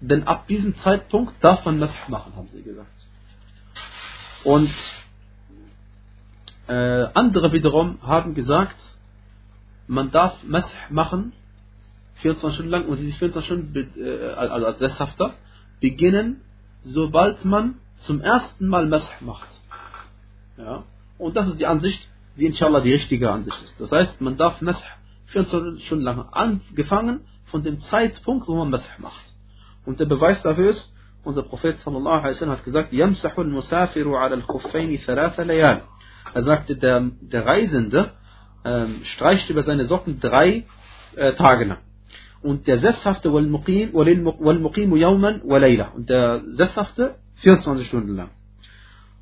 Denn 0.00 0.24
ab 0.24 0.48
diesem 0.48 0.76
Zeitpunkt 0.78 1.42
darf 1.44 1.64
man 1.64 1.80
das 1.80 1.94
machen, 2.08 2.34
haben 2.34 2.48
sie 2.48 2.62
gesagt. 2.62 2.90
Und 4.44 4.70
äh, 6.67 7.07
andere 7.13 7.53
wiederum 7.53 7.99
haben 8.01 8.33
gesagt, 8.33 8.75
man 9.87 10.11
darf 10.11 10.43
Mesh 10.43 10.65
machen 10.89 11.33
24 12.15 12.55
Stunden 12.55 12.71
lang 12.71 12.85
und 12.87 12.97
diese 12.97 13.17
24 13.17 13.45
Stunden 13.45 13.93
äh, 13.97 14.33
also 14.33 14.65
als 14.65 14.79
Sesshafter 14.79 15.33
beginnen, 15.79 16.41
sobald 16.83 17.45
man 17.45 17.75
zum 17.97 18.21
ersten 18.21 18.67
Mal 18.67 18.85
Mesh 18.87 19.09
macht. 19.21 19.47
Ja? 20.57 20.83
Und 21.17 21.35
das 21.35 21.47
ist 21.47 21.59
die 21.59 21.65
Ansicht, 21.65 22.07
die 22.35 22.45
inshallah 22.45 22.81
die 22.81 22.93
richtige 22.93 23.31
Ansicht 23.31 23.57
ist. 23.63 23.79
Das 23.79 23.91
heißt, 23.91 24.21
man 24.21 24.37
darf 24.37 24.61
Mesh 24.61 24.81
24 25.27 25.85
Stunden 25.85 26.03
lang 26.03 26.27
angefangen 26.31 27.21
von 27.45 27.63
dem 27.63 27.81
Zeitpunkt, 27.81 28.47
wo 28.47 28.55
man 28.55 28.69
Mesh 28.69 28.87
macht. 28.99 29.25
Und 29.85 29.99
der 29.99 30.05
Beweis 30.05 30.41
dafür 30.41 30.71
ist, 30.71 30.93
unser 31.23 31.43
Prophet 31.43 31.77
sallallahu 31.79 32.19
alaihi 32.19 32.35
wasallam 32.35 32.57
hat 32.57 32.63
gesagt, 32.63 32.93
يمسح 32.93 33.37
المسافر 33.37 34.15
على 34.15 34.35
الخفين 34.35 34.97
ثلاث 34.97 35.39
ليال. 35.39 35.81
er 36.34 36.44
sagte, 36.44 36.76
der, 36.76 37.10
der 37.20 37.46
Reisende 37.46 38.12
ähm, 38.64 39.02
streicht 39.14 39.50
über 39.50 39.62
seine 39.62 39.86
Socken 39.86 40.20
drei 40.20 40.64
äh, 41.16 41.32
Tage 41.34 41.64
lang. 41.64 41.78
Und 42.42 42.66
der 42.66 42.78
Sesshafte. 42.78 43.30
Und 43.30 43.52
der 46.08 46.42
Sesshafte 46.56 47.16
24 47.36 47.86
Stunden 47.86 48.16
lang. 48.16 48.30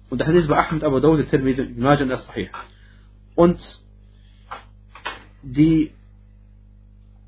Und 0.08 0.18
der 0.18 0.26
Hadith 0.26 0.48
bei 0.48 0.58
Ahmed 0.58 0.84
Abu 0.84 1.00
Dawud, 1.00 1.28
Tirmidhi, 1.30 1.62
Ibn 1.62 1.82
Majah 1.82 2.04
und 2.04 2.10
Sahih. 2.10 2.48
Und 3.34 3.60
die, 5.42 5.92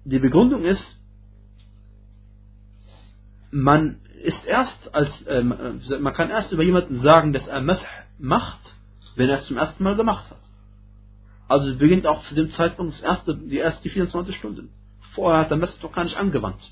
die 0.05 0.19
Begründung 0.19 0.64
ist, 0.64 0.85
man 3.50 4.00
ist 4.23 4.45
erst 4.47 4.95
als, 4.95 5.23
äh, 5.23 5.43
man 5.43 5.81
äh, 5.88 6.12
kann 6.12 6.31
erst 6.31 6.52
über 6.52 6.62
jemanden 6.62 7.00
sagen, 7.00 7.33
dass 7.33 7.47
er 7.47 7.61
Mash 7.61 7.85
macht, 8.19 8.61
wenn 9.16 9.28
er 9.28 9.38
es 9.38 9.47
zum 9.47 9.57
ersten 9.57 9.83
Mal 9.83 9.97
gemacht 9.97 10.31
hat. 10.31 10.38
Also 11.49 11.76
beginnt 11.76 12.07
auch 12.07 12.23
zu 12.25 12.35
dem 12.35 12.50
Zeitpunkt 12.52 12.95
das 12.95 13.00
erste, 13.00 13.37
die 13.37 13.59
ersten 13.59 13.88
24 13.88 14.37
Stunden. 14.37 14.71
Vorher 15.14 15.40
hat 15.40 15.50
er 15.50 15.57
Masah 15.57 15.78
doch 15.83 15.92
gar 15.92 16.04
nicht 16.04 16.16
angewandt. 16.16 16.62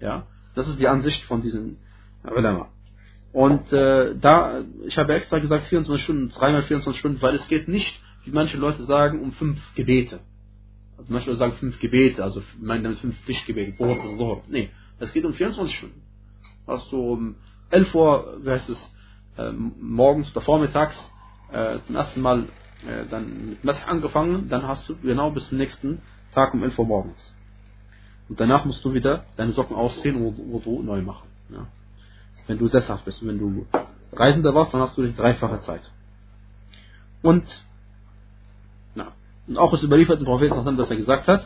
Ja, 0.00 0.26
das 0.54 0.68
ist 0.68 0.78
die 0.78 0.88
Ansicht 0.88 1.22
von 1.24 1.42
diesen 1.42 1.78
Ulama. 2.24 2.68
Und 3.32 3.72
äh, 3.72 4.14
da, 4.16 4.60
ich 4.86 4.98
habe 4.98 5.14
extra 5.14 5.38
gesagt 5.38 5.66
24 5.66 6.04
Stunden, 6.04 6.28
dreimal 6.28 6.62
24 6.62 6.98
Stunden, 6.98 7.22
weil 7.22 7.34
es 7.34 7.46
geht 7.48 7.68
nicht, 7.68 8.00
wie 8.24 8.30
manche 8.30 8.56
Leute 8.56 8.84
sagen, 8.84 9.20
um 9.20 9.32
fünf 9.32 9.60
Gebete. 9.74 10.20
Also 10.98 11.12
manche 11.12 11.28
Leute 11.28 11.38
sagen 11.38 11.52
fünf 11.54 11.78
Gebete, 11.80 12.22
also 12.22 12.42
meinen 12.60 12.84
damit 12.84 12.98
fünf 12.98 13.16
Pflichtgebete, 13.20 13.74
Nee, 14.48 14.70
es 14.98 15.12
geht 15.12 15.24
um 15.24 15.32
24 15.32 15.76
Stunden 15.76 16.02
hast 16.70 16.90
du 16.92 17.12
um 17.12 17.36
11 17.70 17.94
Uhr, 17.94 18.38
wie 18.42 18.50
heißt 18.50 18.68
es, 18.68 18.92
äh, 19.36 19.52
morgens 19.52 20.30
oder 20.32 20.40
vormittags 20.40 20.96
äh, 21.52 21.78
zum 21.86 21.96
ersten 21.96 22.20
Mal 22.20 22.48
äh, 22.86 23.06
dann 23.10 23.50
mit 23.50 23.64
Messer 23.64 23.86
angefangen, 23.88 24.48
dann 24.48 24.66
hast 24.66 24.88
du 24.88 24.96
genau 24.96 25.30
bis 25.30 25.48
zum 25.48 25.58
nächsten 25.58 26.02
Tag 26.32 26.54
um 26.54 26.62
11 26.62 26.78
Uhr 26.78 26.86
morgens. 26.86 27.34
Und 28.28 28.40
danach 28.40 28.64
musst 28.64 28.84
du 28.84 28.94
wieder 28.94 29.24
deine 29.36 29.52
Socken 29.52 29.76
ausziehen 29.76 30.16
und 30.16 30.38
Wudu 30.38 30.82
neu 30.82 31.02
machen. 31.02 31.28
Ja. 31.50 31.66
Wenn 32.46 32.58
du 32.58 32.68
sesshaft 32.68 33.04
bist 33.04 33.26
wenn 33.26 33.38
du 33.38 33.66
Reisender 34.12 34.54
warst, 34.54 34.74
dann 34.74 34.80
hast 34.80 34.96
du 34.96 35.02
die 35.02 35.14
dreifache 35.14 35.60
Zeit. 35.60 35.82
Und, 37.22 37.44
na, 38.94 39.12
und 39.46 39.58
auch 39.58 39.72
es 39.72 39.82
überliefert 39.82 40.18
im 40.20 40.24
Propheten, 40.24 40.76
dass 40.76 40.90
er 40.90 40.96
gesagt 40.96 41.28
hat, 41.28 41.44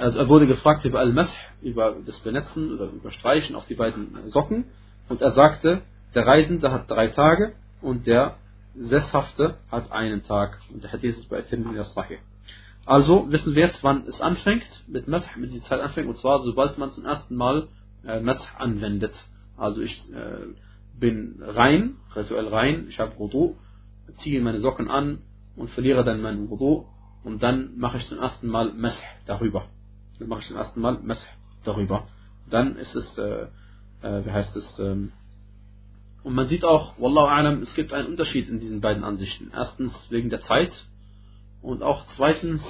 also 0.00 0.18
er 0.18 0.28
wurde 0.28 0.46
gefragt 0.46 0.84
über 0.84 1.00
Al-Masih, 1.00 1.32
über 1.62 1.96
das 2.04 2.18
Benetzen 2.18 2.74
oder 2.74 2.86
über 2.86 3.10
Streichen 3.10 3.56
auf 3.56 3.66
die 3.66 3.74
beiden 3.74 4.28
Socken. 4.28 4.66
Und 5.08 5.22
er 5.22 5.32
sagte, 5.32 5.82
der 6.14 6.26
Reisende 6.26 6.70
hat 6.70 6.90
drei 6.90 7.08
Tage 7.08 7.54
und 7.80 8.06
der 8.06 8.36
Sesshafte 8.78 9.58
hat 9.70 9.90
einen 9.92 10.24
Tag. 10.24 10.58
Und 10.72 10.84
der 10.84 10.92
Hadith 10.92 11.18
ist 11.18 11.28
bei 11.28 11.42
Tirmidhi 11.42 11.82
Sahih. 11.94 12.18
Also 12.84 13.30
wissen 13.32 13.54
wir 13.54 13.66
jetzt, 13.66 13.82
wann 13.82 14.06
es 14.06 14.20
anfängt, 14.20 14.62
mit 14.86 15.08
Masih, 15.08 15.28
mit 15.36 15.52
die 15.52 15.62
Zeit 15.64 15.80
anfängt, 15.80 16.08
und 16.08 16.18
zwar 16.18 16.42
sobald 16.42 16.78
man 16.78 16.92
zum 16.92 17.04
ersten 17.04 17.34
Mal 17.34 17.66
äh, 18.06 18.20
Masih 18.20 18.46
anwendet. 18.58 19.12
Also 19.56 19.80
ich 19.80 19.92
äh, 20.12 20.54
bin 20.98 21.42
rein, 21.42 21.96
rituell 22.14 22.46
rein, 22.48 22.86
ich 22.88 23.00
habe 23.00 23.18
Wudu, 23.18 23.56
ziehe 24.22 24.40
meine 24.40 24.60
Socken 24.60 24.88
an 24.88 25.18
und 25.56 25.70
verliere 25.70 26.04
dann 26.04 26.20
meinen 26.20 26.48
Wudu 26.48 26.86
und 27.24 27.42
dann 27.42 27.76
mache 27.76 27.96
ich 27.96 28.06
zum 28.06 28.18
ersten 28.18 28.46
Mal 28.46 28.72
Masih 28.72 29.02
darüber. 29.26 29.66
Dann 30.20 30.28
mache 30.28 30.42
ich 30.42 30.46
zum 30.46 30.56
ersten 30.56 30.80
Mal 30.80 31.00
Masih 31.02 31.26
darüber. 31.64 32.06
Dann 32.48 32.76
ist 32.76 32.94
es, 32.94 33.18
äh, 33.18 33.46
äh, 34.02 34.24
wie 34.24 34.30
heißt 34.30 34.54
es, 34.54 34.78
ähm, 34.78 35.10
und 36.26 36.34
man 36.34 36.48
sieht 36.48 36.64
auch, 36.64 36.98
Wallahu 36.98 37.28
alam, 37.28 37.62
es 37.62 37.72
gibt 37.76 37.92
einen 37.92 38.08
Unterschied 38.08 38.48
in 38.48 38.58
diesen 38.58 38.80
beiden 38.80 39.04
Ansichten. 39.04 39.52
Erstens 39.54 39.92
wegen 40.10 40.28
der 40.28 40.42
Zeit 40.42 40.72
und 41.62 41.84
auch 41.84 42.04
zweitens, 42.16 42.60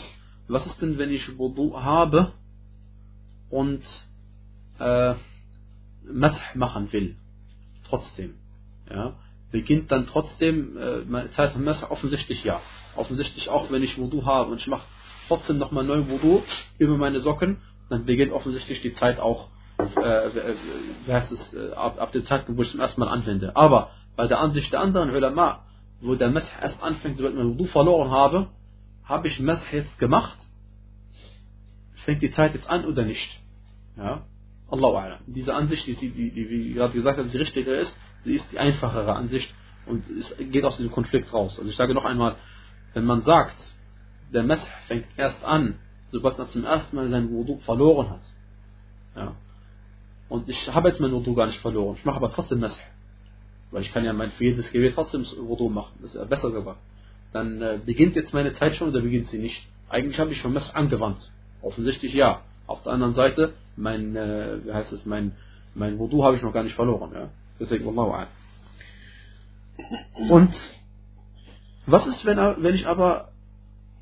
was 0.46 0.66
ist 0.66 0.82
denn, 0.82 0.98
wenn 0.98 1.10
ich 1.10 1.38
Wudu 1.38 1.74
habe 1.74 2.34
und 3.48 3.82
äh, 4.78 5.14
Masih 6.04 6.42
machen 6.54 6.92
will? 6.92 7.16
Trotzdem. 7.88 8.34
Ja, 8.90 9.16
beginnt 9.52 9.90
dann 9.90 10.06
trotzdem 10.06 10.76
äh, 10.76 10.98
meine 11.06 11.30
Zeit 11.30 11.52
von 11.52 11.64
Masih? 11.64 11.90
Offensichtlich 11.90 12.44
ja. 12.44 12.60
Offensichtlich 12.94 13.48
auch, 13.48 13.70
wenn 13.70 13.82
ich 13.82 13.96
Wudu 13.96 14.26
habe 14.26 14.50
und 14.50 14.58
ich 14.58 14.66
mache 14.66 14.84
trotzdem 15.28 15.56
nochmal 15.56 15.84
neu 15.84 16.06
Wudu 16.08 16.42
über 16.76 16.98
meine 16.98 17.20
Socken, 17.20 17.62
dann 17.88 18.04
beginnt 18.04 18.32
offensichtlich 18.32 18.82
die 18.82 18.92
Zeit 18.92 19.18
auch, 19.18 19.48
äh, 19.78 20.54
wie 21.06 21.12
heißt 21.12 21.32
es, 21.32 21.54
äh, 21.54 21.72
ab, 21.72 22.00
ab 22.00 22.12
dem 22.12 22.24
Zeitpunkt, 22.24 22.58
wo 22.58 22.62
ich 22.62 22.68
es 22.68 22.72
zum 22.72 22.80
ersten 22.80 23.00
Mal 23.00 23.08
anwende. 23.08 23.54
Aber 23.56 23.90
bei 24.16 24.26
der 24.26 24.40
Ansicht 24.40 24.72
der 24.72 24.80
anderen 24.80 25.10
Ulama, 25.10 25.64
wo 26.00 26.14
der 26.14 26.30
Messer 26.30 26.62
erst 26.62 26.82
anfängt, 26.82 27.16
sobald 27.16 27.34
mein 27.34 27.48
Wudu 27.48 27.66
verloren 27.66 28.10
habe, 28.10 28.48
habe 29.04 29.28
ich 29.28 29.38
Messer 29.40 29.64
jetzt 29.72 29.98
gemacht? 29.98 30.38
Fängt 32.04 32.22
die 32.22 32.32
Zeit 32.32 32.54
jetzt 32.54 32.68
an 32.68 32.84
oder 32.84 33.04
nicht? 33.04 33.40
Ja? 33.96 34.22
Allahu 34.68 34.96
A'lam. 34.96 35.18
Diese 35.26 35.54
Ansicht, 35.54 35.86
die, 35.86 35.94
die, 35.94 36.10
die, 36.10 36.50
wie 36.50 36.74
gerade 36.74 36.92
gesagt 36.92 37.18
habe, 37.18 37.28
die 37.28 37.36
richtige 37.36 37.72
ist, 37.72 37.94
sie 38.24 38.34
ist 38.34 38.50
die 38.52 38.58
einfachere 38.58 39.14
Ansicht 39.14 39.52
und 39.86 40.04
es 40.10 40.34
geht 40.50 40.64
aus 40.64 40.76
diesem 40.76 40.92
Konflikt 40.92 41.32
raus. 41.32 41.56
Also 41.58 41.70
ich 41.70 41.76
sage 41.76 41.94
noch 41.94 42.04
einmal, 42.04 42.36
wenn 42.94 43.04
man 43.04 43.22
sagt, 43.22 43.56
der 44.32 44.42
Messer 44.42 44.68
fängt 44.88 45.06
erst 45.16 45.44
an, 45.44 45.78
sobald 46.08 46.38
man 46.38 46.48
zum 46.48 46.64
ersten 46.64 46.96
Mal 46.96 47.08
sein 47.10 47.30
Wudu 47.30 47.58
verloren 47.58 48.10
hat. 48.10 48.22
Ja. 49.14 49.36
Und 50.28 50.48
ich 50.48 50.72
habe 50.72 50.88
jetzt 50.88 51.00
mein 51.00 51.12
Wudu 51.12 51.34
gar 51.34 51.46
nicht 51.46 51.60
verloren. 51.60 51.96
Ich 51.98 52.04
mache 52.04 52.16
aber 52.16 52.32
trotzdem 52.32 52.60
Messer. 52.60 52.80
Weil 53.70 53.82
ich 53.82 53.92
kann 53.92 54.04
ja 54.04 54.12
mein, 54.12 54.30
für 54.32 54.44
jedes 54.44 54.70
Gebet 54.72 54.94
trotzdem 54.94 55.24
Wudu 55.24 55.68
machen. 55.68 55.92
Das 56.00 56.14
ist 56.14 56.16
ja 56.16 56.24
besser 56.24 56.50
sogar. 56.50 56.76
Dann 57.32 57.60
äh, 57.62 57.78
beginnt 57.84 58.16
jetzt 58.16 58.32
meine 58.32 58.52
Zeit 58.52 58.74
schon 58.74 58.88
oder 58.88 59.00
beginnt 59.00 59.28
sie 59.28 59.38
nicht? 59.38 59.66
Eigentlich 59.88 60.18
habe 60.18 60.32
ich 60.32 60.40
schon 60.40 60.52
Messer 60.52 60.74
angewandt. 60.74 61.32
Offensichtlich 61.62 62.12
ja. 62.12 62.42
Auf 62.66 62.82
der 62.82 62.92
anderen 62.92 63.14
Seite, 63.14 63.52
mein, 63.76 64.16
äh, 64.16 64.64
wie 64.64 64.72
heißt 64.72 64.92
es, 64.92 65.06
mein, 65.06 65.32
mein 65.74 65.98
Wudu 65.98 66.24
habe 66.24 66.36
ich 66.36 66.42
noch 66.42 66.52
gar 66.52 66.64
nicht 66.64 66.74
verloren. 66.74 67.12
Ja. 67.14 67.28
Deswegen, 67.60 67.86
Wallahu 67.86 68.26
Und 70.28 70.54
was 71.86 72.06
ist, 72.06 72.24
wenn, 72.24 72.38
wenn 72.38 72.74
ich 72.74 72.86
aber 72.86 73.32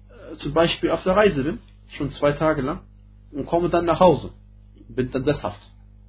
äh, 0.08 0.36
zum 0.36 0.54
Beispiel 0.54 0.90
auf 0.90 1.02
der 1.02 1.16
Reise 1.16 1.44
bin, 1.44 1.58
schon 1.88 2.10
zwei 2.12 2.32
Tage 2.32 2.62
lang, 2.62 2.80
und 3.32 3.46
komme 3.46 3.68
dann 3.68 3.84
nach 3.84 4.00
Hause, 4.00 4.30
bin 4.88 5.10
dann 5.10 5.24
sesshaft. 5.24 5.60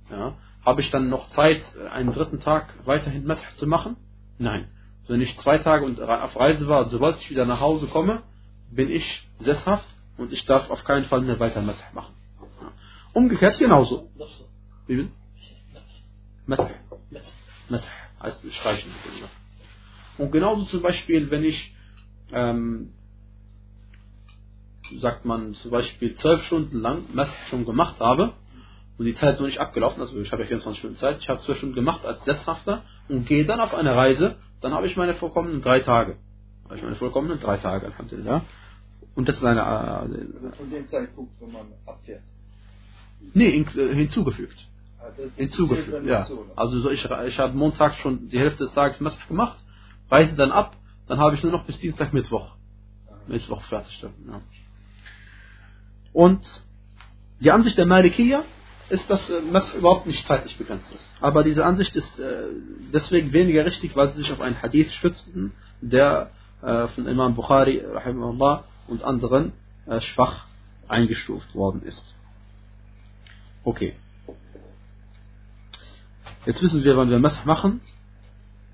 Ja. 0.09 0.37
Habe 0.65 0.81
ich 0.81 0.89
dann 0.91 1.09
noch 1.09 1.29
Zeit, 1.31 1.61
einen 1.91 2.11
dritten 2.13 2.39
Tag 2.39 2.73
weiterhin 2.85 3.25
Messer 3.25 3.43
zu 3.57 3.67
machen? 3.67 3.97
Nein. 4.37 4.67
Wenn 5.07 5.21
ich 5.21 5.37
zwei 5.39 5.59
Tage 5.59 5.85
auf 5.85 6.39
Reise 6.39 6.67
war, 6.67 6.85
sobald 6.85 7.17
ich 7.17 7.29
wieder 7.29 7.45
nach 7.45 7.59
Hause 7.59 7.87
komme, 7.87 8.23
bin 8.71 8.89
ich 8.89 9.27
sesshaft 9.39 9.87
und 10.17 10.33
ich 10.33 10.45
darf 10.45 10.69
auf 10.71 10.83
keinen 10.83 11.05
Fall 11.05 11.21
mehr 11.21 11.39
weiter 11.39 11.61
Messer 11.61 11.83
machen. 11.93 12.13
Umgekehrt 13.13 13.59
genauso. 13.59 14.09
Wie 14.87 14.95
bin? 14.95 15.11
Messer. 16.47 16.71
Messer 17.69 17.87
heißt 18.21 18.53
streichen. 18.53 18.91
Und 20.17 20.31
genauso 20.31 20.65
zum 20.65 20.81
Beispiel, 20.81 21.29
wenn 21.29 21.43
ich 21.43 21.75
ähm, 22.31 22.93
sagt 24.99 25.25
man 25.25 25.53
zum 25.55 25.71
Beispiel 25.71 26.15
zwölf 26.15 26.43
Stunden 26.45 26.79
lang 26.79 27.13
Messer 27.13 27.33
schon 27.49 27.65
gemacht 27.65 27.99
habe 27.99 28.33
und 28.97 29.05
die 29.05 29.13
Zeit 29.13 29.33
ist 29.33 29.39
noch 29.39 29.47
nicht 29.47 29.59
abgelaufen, 29.59 30.01
also 30.01 30.17
ich 30.19 30.31
habe 30.31 30.43
ja 30.43 30.47
24 30.47 30.79
Stunden 30.79 30.97
Zeit, 30.97 31.19
ich 31.19 31.27
habe 31.27 31.41
12 31.41 31.57
Stunden 31.57 31.75
gemacht 31.75 32.05
als 32.05 32.23
Sesshafter 32.23 32.83
und 33.09 33.25
gehe 33.25 33.45
dann 33.45 33.59
auf 33.59 33.73
eine 33.73 33.95
Reise, 33.95 34.35
dann 34.61 34.73
habe 34.73 34.87
ich 34.87 34.95
meine 34.95 35.13
vollkommenen 35.13 35.61
drei 35.61 35.81
Tage. 35.81 36.17
Habe 36.65 36.77
ich 36.77 36.83
meine 36.83 36.95
vollkommenen 36.95 37.39
drei 37.39 37.57
Tage, 37.57 37.87
Alhamdulillah. 37.87 38.41
Und 39.15 39.27
das 39.27 39.37
ist 39.37 39.43
eine... 39.43 39.61
Äh, 39.61 40.61
und 40.61 40.71
den 40.71 40.87
Zeitpunkt, 40.87 41.33
wo 41.39 41.47
man 41.47 41.67
abfährt? 41.85 42.23
Nee, 43.33 43.49
in, 43.49 43.67
äh, 43.77 43.95
hinzugefügt. 43.95 44.67
Also 44.99 45.29
hinzugefügt, 45.35 46.05
ja. 46.05 46.27
Also 46.55 46.79
so 46.79 46.89
ich, 46.89 47.05
ich 47.05 47.39
habe 47.39 47.55
Montag 47.55 47.95
schon 47.95 48.29
die 48.29 48.39
Hälfte 48.39 48.63
des 48.63 48.73
Tages 48.73 48.99
Masjid 48.99 49.27
gemacht, 49.27 49.57
reise 50.09 50.35
dann 50.35 50.51
ab, 50.51 50.75
dann 51.07 51.19
habe 51.19 51.35
ich 51.35 51.43
nur 51.43 51.51
noch 51.51 51.65
bis 51.65 51.77
Dienstag, 51.79 52.13
Mittwoch. 52.13 52.55
Mittwoch 53.27 53.61
fertig. 53.63 54.01
Ja. 54.01 54.41
Und 56.13 56.45
die 57.39 57.51
Ansicht 57.51 57.77
der 57.77 57.85
Malikiya 57.85 58.43
ist, 58.89 59.09
dass 59.09 59.29
äh, 59.29 59.41
Masjid 59.41 59.75
überhaupt 59.75 60.05
nicht 60.05 60.25
zeitlich 60.27 60.57
begrenzt 60.57 60.91
ist. 60.93 61.05
Aber 61.21 61.43
diese 61.43 61.65
Ansicht 61.65 61.95
ist 61.95 62.19
äh, 62.19 62.47
deswegen 62.93 63.33
weniger 63.33 63.65
richtig, 63.65 63.95
weil 63.95 64.11
sie 64.11 64.19
sich 64.19 64.31
auf 64.31 64.41
einen 64.41 64.61
Hadith 64.61 64.91
stützen, 64.93 65.53
der 65.81 66.31
äh, 66.61 66.87
von 66.89 67.07
Imam 67.07 67.35
Bukhari 67.35 67.83
und 68.87 69.03
anderen 69.03 69.53
äh, 69.87 70.01
schwach 70.01 70.45
eingestuft 70.87 71.55
worden 71.55 71.81
ist. 71.83 72.15
Okay. 73.63 73.95
Jetzt 76.45 76.61
wissen 76.61 76.83
wir, 76.83 76.95
wann 76.95 77.09
wir 77.09 77.19
Mess 77.19 77.43
machen. 77.45 77.81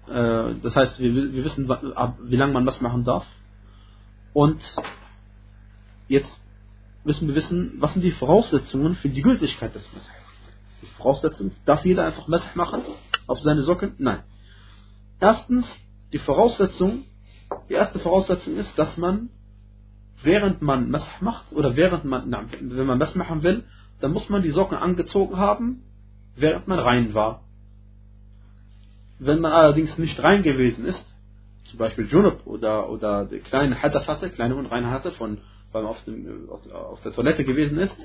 Äh, 0.08 0.56
das 0.62 0.76
heißt, 0.76 1.00
wir, 1.00 1.44
wissen, 1.44 1.70
wie 1.70 2.36
lange 2.36 2.54
man 2.54 2.66
Mess 2.66 2.82
machen 2.82 3.06
darf. 3.06 3.26
Und 4.34 4.62
jetzt 6.10 6.41
müssen 7.04 7.28
wir 7.28 7.36
wissen, 7.36 7.74
was 7.80 7.94
sind 7.94 8.04
die 8.04 8.12
Voraussetzungen 8.12 8.96
für 8.96 9.10
die 9.10 9.22
Gültigkeit 9.22 9.74
des 9.74 9.92
Mess. 9.94 10.10
Die 10.82 10.88
Voraussetzungen, 10.98 11.52
darf 11.66 11.86
jeder 11.86 12.06
einfach 12.06 12.28
Mess 12.28 12.44
machen 12.56 12.82
auf 13.28 13.40
seine 13.40 13.64
Socken? 13.64 13.94
Nein. 13.98 14.24
Erstens, 15.20 15.68
die 16.14 16.20
Voraussetzung, 16.20 17.04
die 17.70 17.74
erste 17.74 18.00
Voraussetzung 18.00 18.56
ist, 18.56 18.78
dass 18.78 18.98
man, 18.98 19.30
während 20.24 20.62
man 20.62 20.90
Mess 20.90 21.08
macht, 21.20 21.52
oder 21.54 21.76
während 21.76 22.06
man, 22.06 22.30
na, 22.30 22.46
wenn 22.60 22.86
man 22.86 22.98
Mess 22.98 23.16
machen 23.16 23.44
will, 23.44 23.64
dann 24.00 24.14
muss 24.14 24.30
man 24.30 24.42
die 24.42 24.52
Socken 24.52 24.78
angezogen 24.78 25.38
haben, 25.38 25.84
während 26.36 26.68
man 26.68 26.80
rein 26.80 27.14
war. 27.14 27.44
Wenn 29.20 29.40
man 29.40 29.52
allerdings 29.52 29.98
nicht 29.98 30.22
rein 30.24 30.42
gewesen 30.42 30.86
ist, 30.86 31.06
zum 31.66 31.78
Beispiel 31.78 32.08
Junub 32.08 32.46
oder, 32.46 32.90
oder 32.90 33.26
die 33.26 33.40
kleine 33.40 33.82
Hadath 33.82 34.08
hatte, 34.08 34.30
kleine 34.30 34.56
Unreinheit 34.56 34.92
hatte, 34.92 35.12
von, 35.12 35.38
man 35.74 35.86
auf, 35.86 36.04
dem, 36.06 36.50
auf, 36.50 37.02
der 37.02 37.14
Toilette 37.14 37.44
gewesen 37.44 37.78
ist, 37.80 37.96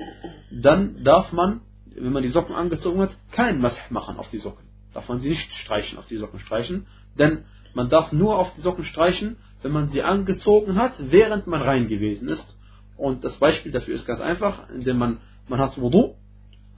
dann 0.50 1.04
darf 1.04 1.32
man, 1.32 1.61
wenn 1.94 2.12
man 2.12 2.23
die 2.23 2.28
Socken 2.28 2.54
angezogen 2.54 3.00
hat, 3.00 3.16
kein 3.32 3.61
Masih 3.61 3.80
machen 3.90 4.16
auf 4.18 4.28
die 4.30 4.38
Socken. 4.38 4.66
Darf 4.94 5.08
man 5.08 5.20
sie 5.20 5.30
nicht 5.30 5.52
streichen, 5.54 5.99
auf 5.99 6.06
die 6.06 6.16
Socken 6.16 6.38
streichen, 6.40 6.87
denn 7.18 7.44
man 7.75 7.88
darf 7.88 8.12
nur 8.12 8.38
auf 8.38 8.52
die 8.56 8.61
Socken 8.61 8.85
streichen, 8.85 9.37
wenn 9.62 9.73
man 9.73 9.88
sie 9.90 10.02
angezogen 10.02 10.76
hat, 10.76 10.92
während 10.99 11.46
man 11.46 11.62
rein 11.62 11.88
gewesen 11.88 12.28
ist. 12.28 12.56
Und 12.96 13.25
das 13.25 13.37
Beispiel 13.37 13.73
dafür 13.73 13.94
ist 13.94 14.06
ganz 14.06 14.20
einfach, 14.20 14.70
indem 14.70 14.99
man, 14.99 15.18
man 15.49 15.61
hat 15.61 15.78
Wudu 15.78 16.14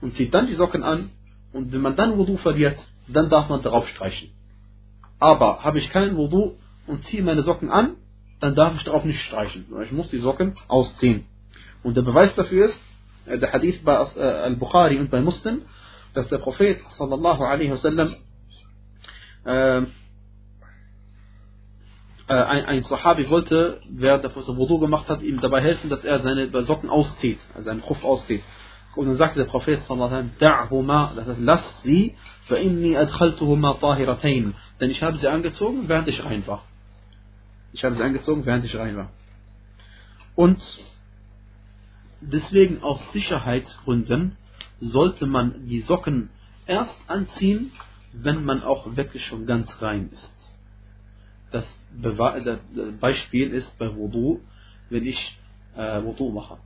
und 0.01 0.15
zieht 0.15 0.33
dann 0.33 0.47
die 0.47 0.55
Socken 0.55 0.83
an 0.83 1.11
und 1.53 1.71
wenn 1.71 1.81
man 1.81 1.95
dann 1.95 2.17
Wudu 2.17 2.37
verliert, 2.37 2.77
dann 3.07 3.29
darf 3.29 3.49
man 3.49 3.61
darauf 3.61 3.87
streichen. 3.87 4.29
Aber 5.19 5.63
habe 5.63 5.77
ich 5.79 5.89
keinen 5.89 6.17
Wudu 6.17 6.55
und 6.87 7.03
ziehe 7.05 7.23
meine 7.23 7.43
Socken 7.43 7.69
an, 7.69 7.95
dann 8.39 8.55
darf 8.55 8.75
ich 8.75 8.83
darauf 8.83 9.03
nicht 9.05 9.21
streichen. 9.21 9.65
Ich 9.83 9.91
muss 9.91 10.09
die 10.09 10.19
Socken 10.19 10.55
ausziehen. 10.67 11.25
Und 11.83 11.95
der 11.97 12.01
Beweis 12.01 12.33
dafür 12.35 12.67
ist, 12.67 12.79
äh, 13.25 13.37
der 13.37 13.51
Hadith 13.51 13.83
bei 13.83 13.93
äh, 13.93 14.21
Al-Bukhari 14.21 14.99
und 14.99 15.11
bei 15.11 15.21
Muslim, 15.21 15.63
dass 16.13 16.27
der 16.29 16.39
Prophet 16.39 16.79
sallallahu 16.97 17.43
alaihi 17.43 17.71
wasallam 17.71 18.15
ähm, 19.45 19.87
äh, 22.27 22.33
ein, 22.33 22.65
ein 22.65 22.83
Sahabi 22.83 23.29
wollte, 23.29 23.81
wer 23.89 24.17
der 24.17 24.29
Prophet 24.29 24.55
Wudu 24.55 24.79
gemacht 24.79 25.09
hat, 25.09 25.21
ihm 25.21 25.39
dabei 25.41 25.61
helfen, 25.61 25.89
dass 25.89 26.03
er 26.03 26.19
seine 26.21 26.49
Socken 26.63 26.89
auszieht, 26.89 27.39
also 27.53 27.65
seinen 27.65 27.81
Kopf 27.81 28.03
auszieht. 28.03 28.43
Und 28.95 29.07
dann 29.07 29.15
sagte 29.15 29.39
der 29.39 29.45
Prophet 29.45 29.81
sallallahu 29.81 30.13
alaihi 30.13 30.29
da'huma, 30.39 31.15
das 31.15 31.27
heißt, 31.27 31.39
lass 31.39 31.81
sie, 31.83 32.15
fa 32.45 32.55
inni 32.55 32.97
adkhaltuhuma 32.97 33.75
tahiratayn, 33.75 34.55
denn 34.79 34.89
ich 34.89 35.01
habe 35.03 35.17
sie 35.17 35.27
angezogen, 35.27 35.87
während 35.87 36.07
ich 36.07 36.23
einfach. 36.23 36.63
Ich 37.73 37.83
habe 37.83 37.95
sie 37.95 38.03
angezogen, 38.03 38.45
während 38.45 38.65
ich 38.65 38.75
rein 38.75 38.97
war. 38.97 39.11
Und 40.35 40.61
deswegen 42.21 42.81
aus 42.81 43.11
Sicherheitsgründen 43.11 44.37
sollte 44.79 45.25
man 45.25 45.67
die 45.67 45.81
Socken 45.81 46.29
erst 46.65 46.97
anziehen, 47.07 47.71
wenn 48.13 48.43
man 48.43 48.63
auch 48.63 48.95
wirklich 48.95 49.25
schon 49.25 49.45
ganz 49.45 49.69
rein 49.81 50.09
ist. 50.11 50.33
Das, 51.51 51.67
Beispiel 52.99 53.51
ist 53.51 53.77
bei 53.77 53.95
Wudu, 53.95 54.41
wenn 54.89 55.05
ich 55.05 55.39
äh, 55.75 56.03
Wudu 56.03 56.31
mache 56.31 56.59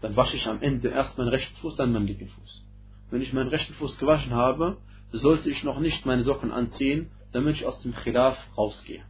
dann 0.00 0.16
wasche 0.16 0.36
ich 0.36 0.46
am 0.46 0.62
Ende 0.62 0.88
erst 0.88 1.18
meinen 1.18 1.28
rechten 1.28 1.56
Fuß, 1.56 1.76
dann 1.76 1.92
meinen 1.92 2.06
linken 2.06 2.28
Fuß. 2.28 2.62
Wenn 3.10 3.22
ich 3.22 3.32
meinen 3.32 3.48
rechten 3.48 3.74
Fuß 3.74 3.98
gewaschen 3.98 4.32
habe, 4.32 4.76
sollte 5.12 5.50
ich 5.50 5.64
noch 5.64 5.80
nicht 5.80 6.06
meine 6.06 6.24
Socken 6.24 6.52
anziehen, 6.52 7.10
damit 7.32 7.56
ich 7.56 7.66
aus 7.66 7.80
dem 7.82 7.94
Khilaf 7.94 8.38
rausgehe. 8.56 9.02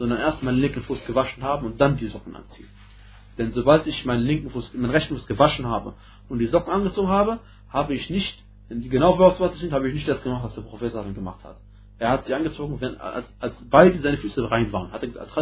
Sondern 0.00 0.18
erst 0.18 0.42
meinen 0.42 0.56
linken 0.56 0.80
Fuß 0.80 1.04
gewaschen 1.04 1.42
haben 1.42 1.66
und 1.66 1.78
dann 1.78 1.98
die 1.98 2.06
Socken 2.06 2.34
anziehen. 2.34 2.68
Denn 3.36 3.52
sobald 3.52 3.86
ich 3.86 4.06
meinen 4.06 4.22
linken 4.22 4.48
Fuß, 4.48 4.72
meinen 4.72 4.90
rechten 4.90 5.14
Fuß 5.14 5.26
gewaschen 5.26 5.66
habe 5.66 5.92
und 6.30 6.38
die 6.38 6.46
Socken 6.46 6.72
angezogen 6.72 7.08
habe, 7.08 7.38
habe 7.68 7.94
ich 7.94 8.08
nicht, 8.08 8.42
genau 8.68 9.18
was 9.18 9.58
sind, 9.58 9.72
habe 9.72 9.88
ich 9.88 9.94
nicht 9.94 10.08
das 10.08 10.22
gemacht, 10.22 10.44
was 10.44 10.54
der 10.54 10.62
Professor 10.62 11.04
gemacht 11.04 11.44
hat. 11.44 11.56
Er 11.98 12.12
hat 12.12 12.24
sie 12.24 12.32
angezogen, 12.32 12.80
wenn, 12.80 12.96
als, 12.96 13.30
als 13.40 13.54
beide 13.68 13.98
seine 13.98 14.16
Füße 14.16 14.50
rein 14.50 14.72
waren. 14.72 14.90
Hat 14.90 15.02
er 15.02 15.08
gesagt, 15.08 15.34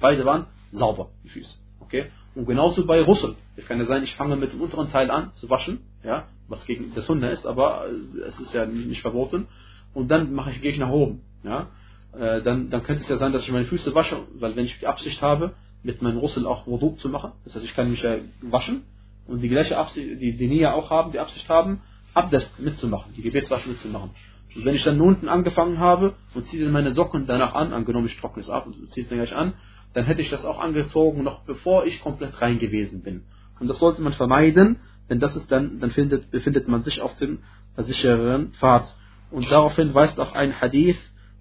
beide 0.00 0.24
waren 0.24 0.46
sauber, 0.70 1.08
die 1.24 1.30
Füße. 1.30 1.56
Okay? 1.80 2.06
Und 2.36 2.46
genauso 2.46 2.86
bei 2.86 3.02
Russel. 3.02 3.34
Es 3.56 3.66
kann 3.66 3.80
ja 3.80 3.86
sein, 3.86 4.04
ich 4.04 4.14
fange 4.14 4.36
mit 4.36 4.52
dem 4.52 4.60
unteren 4.60 4.88
Teil 4.92 5.10
an 5.10 5.32
zu 5.32 5.50
waschen, 5.50 5.80
ja, 6.04 6.28
was 6.46 6.64
gegen 6.64 6.94
das 6.94 7.08
Hunde 7.08 7.28
ist, 7.30 7.44
aber 7.44 7.86
es 8.28 8.38
ist 8.38 8.54
ja 8.54 8.66
nicht 8.66 9.02
verboten. 9.02 9.48
Und 9.94 10.08
dann 10.12 10.32
mache 10.32 10.52
ich, 10.52 10.62
gehe 10.62 10.70
ich 10.70 10.78
nach 10.78 10.90
oben, 10.90 11.22
ja. 11.42 11.66
Äh, 12.12 12.42
dann, 12.42 12.70
dann 12.70 12.82
könnte 12.82 13.02
es 13.02 13.08
ja 13.08 13.18
sein, 13.18 13.32
dass 13.32 13.42
ich 13.42 13.52
meine 13.52 13.66
Füße 13.66 13.94
wasche, 13.94 14.16
weil 14.34 14.56
wenn 14.56 14.64
ich 14.64 14.78
die 14.78 14.86
Absicht 14.86 15.20
habe, 15.22 15.54
mit 15.82 16.02
meinem 16.02 16.18
Russel 16.18 16.46
auch 16.46 16.66
Wudu 16.66 16.96
zu 16.96 17.08
machen, 17.08 17.32
das 17.44 17.54
heißt, 17.54 17.64
ich 17.64 17.74
kann 17.74 17.90
mich 17.90 18.02
ja 18.02 18.16
waschen 18.42 18.82
und 19.26 19.40
die 19.40 19.48
gleiche 19.48 19.76
Absicht, 19.76 20.20
die, 20.20 20.36
die 20.36 20.46
Nia 20.48 20.72
auch 20.72 20.90
haben, 20.90 21.12
die 21.12 21.18
Absicht 21.18 21.48
haben, 21.48 21.80
Abdes 22.14 22.50
mitzumachen, 22.58 23.12
die 23.16 23.22
Gebetswasche 23.22 23.68
mitzumachen. 23.68 24.10
Und 24.56 24.64
wenn 24.64 24.74
ich 24.74 24.82
dann 24.82 25.00
unten 25.00 25.28
angefangen 25.28 25.78
habe 25.78 26.14
und 26.34 26.46
ziehe 26.48 26.64
dann 26.64 26.72
meine 26.72 26.92
Socken 26.94 27.26
danach 27.26 27.54
an, 27.54 27.72
angenommen 27.72 28.06
ich 28.06 28.18
trockne 28.18 28.42
es 28.42 28.50
ab 28.50 28.66
und 28.66 28.90
ziehe 28.90 29.04
es 29.04 29.08
dann 29.08 29.18
gleich 29.18 29.36
an, 29.36 29.52
dann 29.94 30.04
hätte 30.04 30.22
ich 30.22 30.30
das 30.30 30.44
auch 30.44 30.58
angezogen, 30.58 31.22
noch 31.22 31.44
bevor 31.44 31.84
ich 31.84 32.00
komplett 32.00 32.40
rein 32.40 32.58
gewesen 32.58 33.02
bin. 33.02 33.24
Und 33.60 33.68
das 33.68 33.78
sollte 33.78 34.02
man 34.02 34.14
vermeiden, 34.14 34.80
denn 35.10 35.20
das 35.20 35.36
ist 35.36 35.50
dann, 35.52 35.80
dann 35.80 35.90
findet, 35.90 36.30
befindet 36.30 36.68
man 36.68 36.82
sich 36.82 37.00
auf 37.00 37.16
dem 37.18 37.40
sicheren 37.76 38.52
Pfad. 38.54 38.94
Und 39.30 39.50
daraufhin 39.50 39.94
weist 39.94 40.18
auch 40.18 40.34
ein 40.34 40.60
Hadith, 40.60 40.98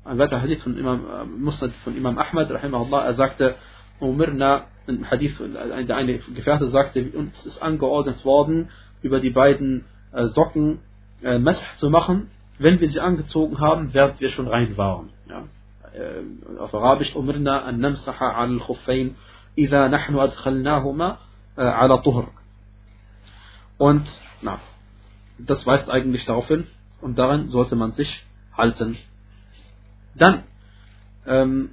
ein 0.07 0.17
weiterer 0.17 0.41
Hadith 0.41 0.63
von 0.63 0.77
Imam 0.77 1.05
äh, 1.05 1.25
Musnad 1.25 1.71
von 1.83 1.95
Imam 1.95 2.17
Ahmad, 2.17 2.49
rahimahullah, 2.49 3.05
er 3.05 3.15
sagte, 3.15 3.55
Umirna, 3.99 4.65
ein 4.87 5.09
Hadith, 5.09 5.39
äh, 5.39 5.85
der 5.85 5.95
eine 5.95 6.19
Gefährte 6.19 6.69
sagte, 6.69 7.03
uns 7.13 7.45
ist 7.45 7.61
angeordnet 7.61 8.23
worden, 8.23 8.69
über 9.01 9.19
die 9.19 9.29
beiden 9.29 9.85
äh, 10.13 10.27
Socken 10.27 10.79
äh, 11.21 11.39
zu 11.77 11.89
machen, 11.89 12.29
wenn 12.59 12.79
wir 12.79 12.89
sie 12.89 12.99
angezogen 12.99 13.59
haben, 13.59 13.93
während 13.93 14.19
wir 14.19 14.29
schon 14.29 14.47
rein 14.47 14.77
waren. 14.77 15.09
Ja? 15.29 15.43
auf 16.59 16.75
Arabisch, 16.75 17.15
Umirna 17.15 17.63
an 17.63 17.79
namsaha 17.79 18.35
al 18.35 18.59
khuffain, 18.59 19.15
idha 19.55 19.89
nahnu 19.89 20.19
adkhalnahuma 20.19 21.17
ala 21.55 21.97
tuhr. 22.03 22.27
Und, 23.79 24.05
na, 24.43 24.59
das 25.39 25.65
weist 25.65 25.89
eigentlich 25.89 26.23
darauf 26.25 26.47
hin, 26.47 26.67
und 27.01 27.17
daran 27.17 27.47
sollte 27.47 27.75
man 27.75 27.93
sich 27.93 28.25
halten. 28.55 28.97
Dann 30.17 30.43
ähm, 31.25 31.69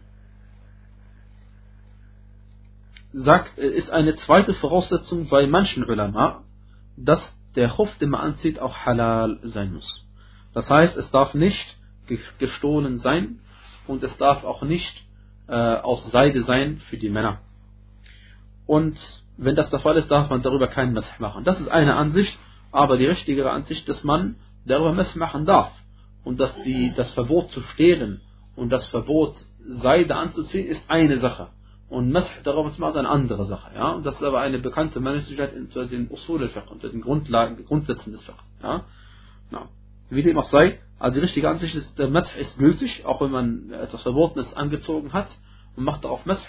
sagt, 3.12 3.58
ist 3.58 3.90
eine 3.90 4.16
zweite 4.16 4.54
Voraussetzung 4.54 5.28
bei 5.28 5.46
manchen 5.46 5.84
Ulama, 5.84 6.42
dass 6.96 7.20
der 7.54 7.76
Hof, 7.78 7.96
den 7.98 8.10
man 8.10 8.20
anzieht, 8.20 8.58
auch 8.58 8.74
halal 8.78 9.38
sein 9.42 9.72
muss. 9.72 10.04
Das 10.52 10.68
heißt, 10.68 10.96
es 10.96 11.10
darf 11.10 11.34
nicht 11.34 11.76
gestohlen 12.38 12.98
sein 12.98 13.40
und 13.86 14.02
es 14.02 14.16
darf 14.18 14.44
auch 14.44 14.62
nicht 14.62 15.06
äh, 15.48 15.54
aus 15.54 16.10
Seide 16.10 16.44
sein 16.44 16.80
für 16.90 16.96
die 16.96 17.08
Männer. 17.08 17.40
Und 18.66 18.98
wenn 19.36 19.56
das 19.56 19.70
der 19.70 19.80
Fall 19.80 19.96
ist, 19.96 20.10
darf 20.10 20.30
man 20.30 20.42
darüber 20.42 20.68
keinen 20.68 20.92
Mess 20.92 21.06
machen. 21.18 21.44
Das 21.44 21.60
ist 21.60 21.68
eine 21.68 21.96
Ansicht, 21.96 22.38
aber 22.72 22.96
die 22.96 23.06
richtigere 23.06 23.50
Ansicht, 23.50 23.88
dass 23.88 24.02
man 24.04 24.36
darüber 24.64 24.92
Mess 24.92 25.14
machen 25.14 25.44
darf. 25.44 25.72
Und 26.24 26.40
dass 26.40 26.54
die, 26.62 26.92
das 26.96 27.12
Verbot 27.12 27.50
zu 27.50 27.60
stehlen 27.62 28.20
und 28.56 28.70
das 28.70 28.86
Verbot 28.88 29.34
Seide 29.66 30.14
anzuziehen 30.16 30.66
ist 30.66 30.82
eine 30.88 31.18
Sache. 31.18 31.48
Und 31.88 32.10
Mesh 32.10 32.26
darauf 32.42 32.68
ist 32.68 32.78
mal 32.78 32.96
eine 32.96 33.08
andere 33.08 33.44
Sache. 33.44 33.74
Ja? 33.74 33.92
Und 33.92 34.04
das 34.04 34.16
ist 34.16 34.22
aber 34.22 34.40
eine 34.40 34.58
bekannte 34.58 35.00
Meinungsgleichheit 35.00 35.54
unter 35.54 35.86
den 35.86 36.10
Usul 36.10 36.42
al-Fiqh, 36.42 36.70
unter 36.70 36.88
den 36.88 37.00
Grundlagen, 37.00 37.64
Grundsätzen 37.64 38.12
des 38.12 38.22
Fiqh. 38.22 38.38
Ja? 38.62 38.84
Ja. 39.52 39.68
Wie 40.10 40.22
dem 40.22 40.38
auch 40.38 40.48
sei, 40.50 40.80
also 40.98 41.14
die 41.14 41.20
richtige 41.20 41.48
Ansicht 41.48 41.74
ist, 41.74 41.98
der 41.98 42.08
Mesh 42.08 42.36
ist 42.36 42.58
gültig, 42.58 43.04
auch 43.04 43.20
wenn 43.20 43.30
man 43.30 43.70
etwas 43.70 44.02
Verbotenes 44.02 44.52
angezogen 44.54 45.12
hat 45.12 45.28
und 45.76 45.84
macht 45.84 46.04
darauf 46.04 46.24
Mesh. 46.26 46.44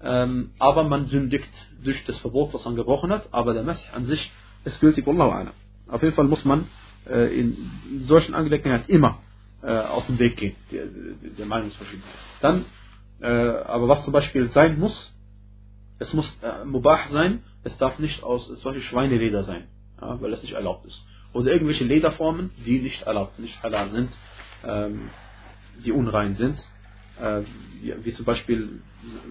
Ähm, 0.00 0.50
aber 0.58 0.84
man 0.84 1.06
sündigt 1.06 1.50
durch 1.82 2.04
das 2.04 2.18
Verbot, 2.20 2.54
was 2.54 2.64
man 2.64 2.76
gebrochen 2.76 3.10
hat, 3.10 3.28
aber 3.32 3.54
der 3.54 3.64
Mesh 3.64 3.82
an 3.92 4.06
sich 4.06 4.32
ist 4.64 4.80
gültig, 4.80 5.06
Wallahu. 5.06 5.50
Auf 5.88 6.02
jeden 6.02 6.14
Fall 6.14 6.26
muss 6.26 6.44
man 6.44 6.66
äh, 7.08 7.38
in 7.38 7.56
solchen 8.00 8.34
Angelegenheiten 8.34 8.90
immer 8.90 9.18
äh, 9.62 9.70
aus 9.70 10.06
dem 10.06 10.18
Weg 10.18 10.36
gehen, 10.36 10.56
der, 10.70 10.86
der 10.86 11.46
Meinungsverschiedenheit. 11.46 12.14
Dann, 12.40 12.64
äh, 13.20 13.26
aber 13.26 13.88
was 13.88 14.04
zum 14.04 14.12
Beispiel 14.12 14.48
sein 14.50 14.78
muss, 14.78 15.14
es 15.98 16.12
muss 16.12 16.26
äh, 16.42 16.64
mubah 16.64 17.08
sein, 17.10 17.42
es 17.64 17.76
darf 17.78 17.98
nicht 17.98 18.22
aus 18.22 18.46
solche 18.62 18.80
Schweineleder 18.82 19.44
sein, 19.44 19.68
ja, 20.00 20.20
weil 20.20 20.32
es 20.32 20.42
nicht 20.42 20.54
erlaubt 20.54 20.86
ist. 20.86 21.02
Oder 21.32 21.52
irgendwelche 21.52 21.84
Lederformen, 21.84 22.50
die 22.64 22.80
nicht 22.80 23.02
erlaubt, 23.02 23.38
nicht 23.38 23.62
halal 23.62 23.90
sind, 23.90 24.10
ähm, 24.64 25.10
die 25.84 25.92
unrein 25.92 26.36
sind. 26.36 26.58
Äh, 27.20 27.42
wie, 27.80 27.94
wie, 28.04 28.12
zum 28.12 28.24
Beispiel 28.24 28.80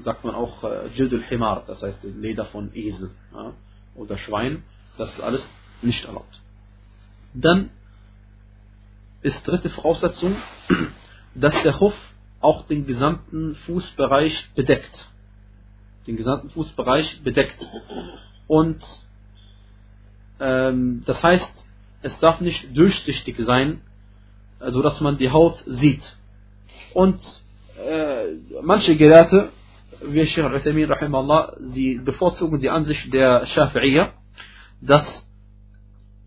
sagt 0.02 0.24
man 0.24 0.36
auch 0.36 0.64
äh, 0.64 0.88
Jildul 0.94 1.24
Himar, 1.24 1.64
das 1.66 1.82
heißt 1.82 2.04
Leder 2.04 2.46
von 2.46 2.72
Esel 2.74 3.12
ja, 3.34 3.54
oder 3.96 4.18
Schwein, 4.18 4.64
das 4.98 5.14
ist 5.14 5.22
alles 5.22 5.44
nicht 5.82 6.04
erlaubt. 6.06 6.42
Dann 7.34 7.70
ist 9.22 9.46
dritte 9.48 9.70
Voraussetzung, 9.70 10.36
dass 11.36 11.62
der 11.64 11.80
Hof 11.80 11.94
auch 12.40 12.66
den 12.68 12.86
gesamten 12.86 13.56
Fußbereich 13.66 14.50
bedeckt. 14.56 15.10
Den 16.06 16.18
gesamten 16.18 16.50
Fußbereich 16.52 17.22
bedeckt. 17.24 17.58
Und 18.48 18.82
ähm, 20.40 21.04
das 21.06 21.22
heißt, 21.22 21.66
es 22.04 22.20
darf 22.20 22.42
nicht 22.42 22.76
durchsichtig 22.78 23.38
sein, 23.40 23.82
so 24.60 24.66
also 24.66 24.82
dass 24.82 25.02
man 25.02 25.18
die 25.18 25.32
Haut 25.32 25.64
sieht. 25.66 26.04
Und 26.94 27.20
äh, 27.78 28.60
manche 28.62 28.96
Gelehrte, 28.96 29.50
wie 30.02 30.26
Sheikh 30.26 30.48
Al-Uthaymeen 30.48 30.92
sie 31.74 31.96
bevorzugen 31.98 32.60
die 32.60 32.70
Ansicht 32.70 33.12
der 33.14 33.46
Shafi'iyya, 33.48 34.10
dass 34.82 35.27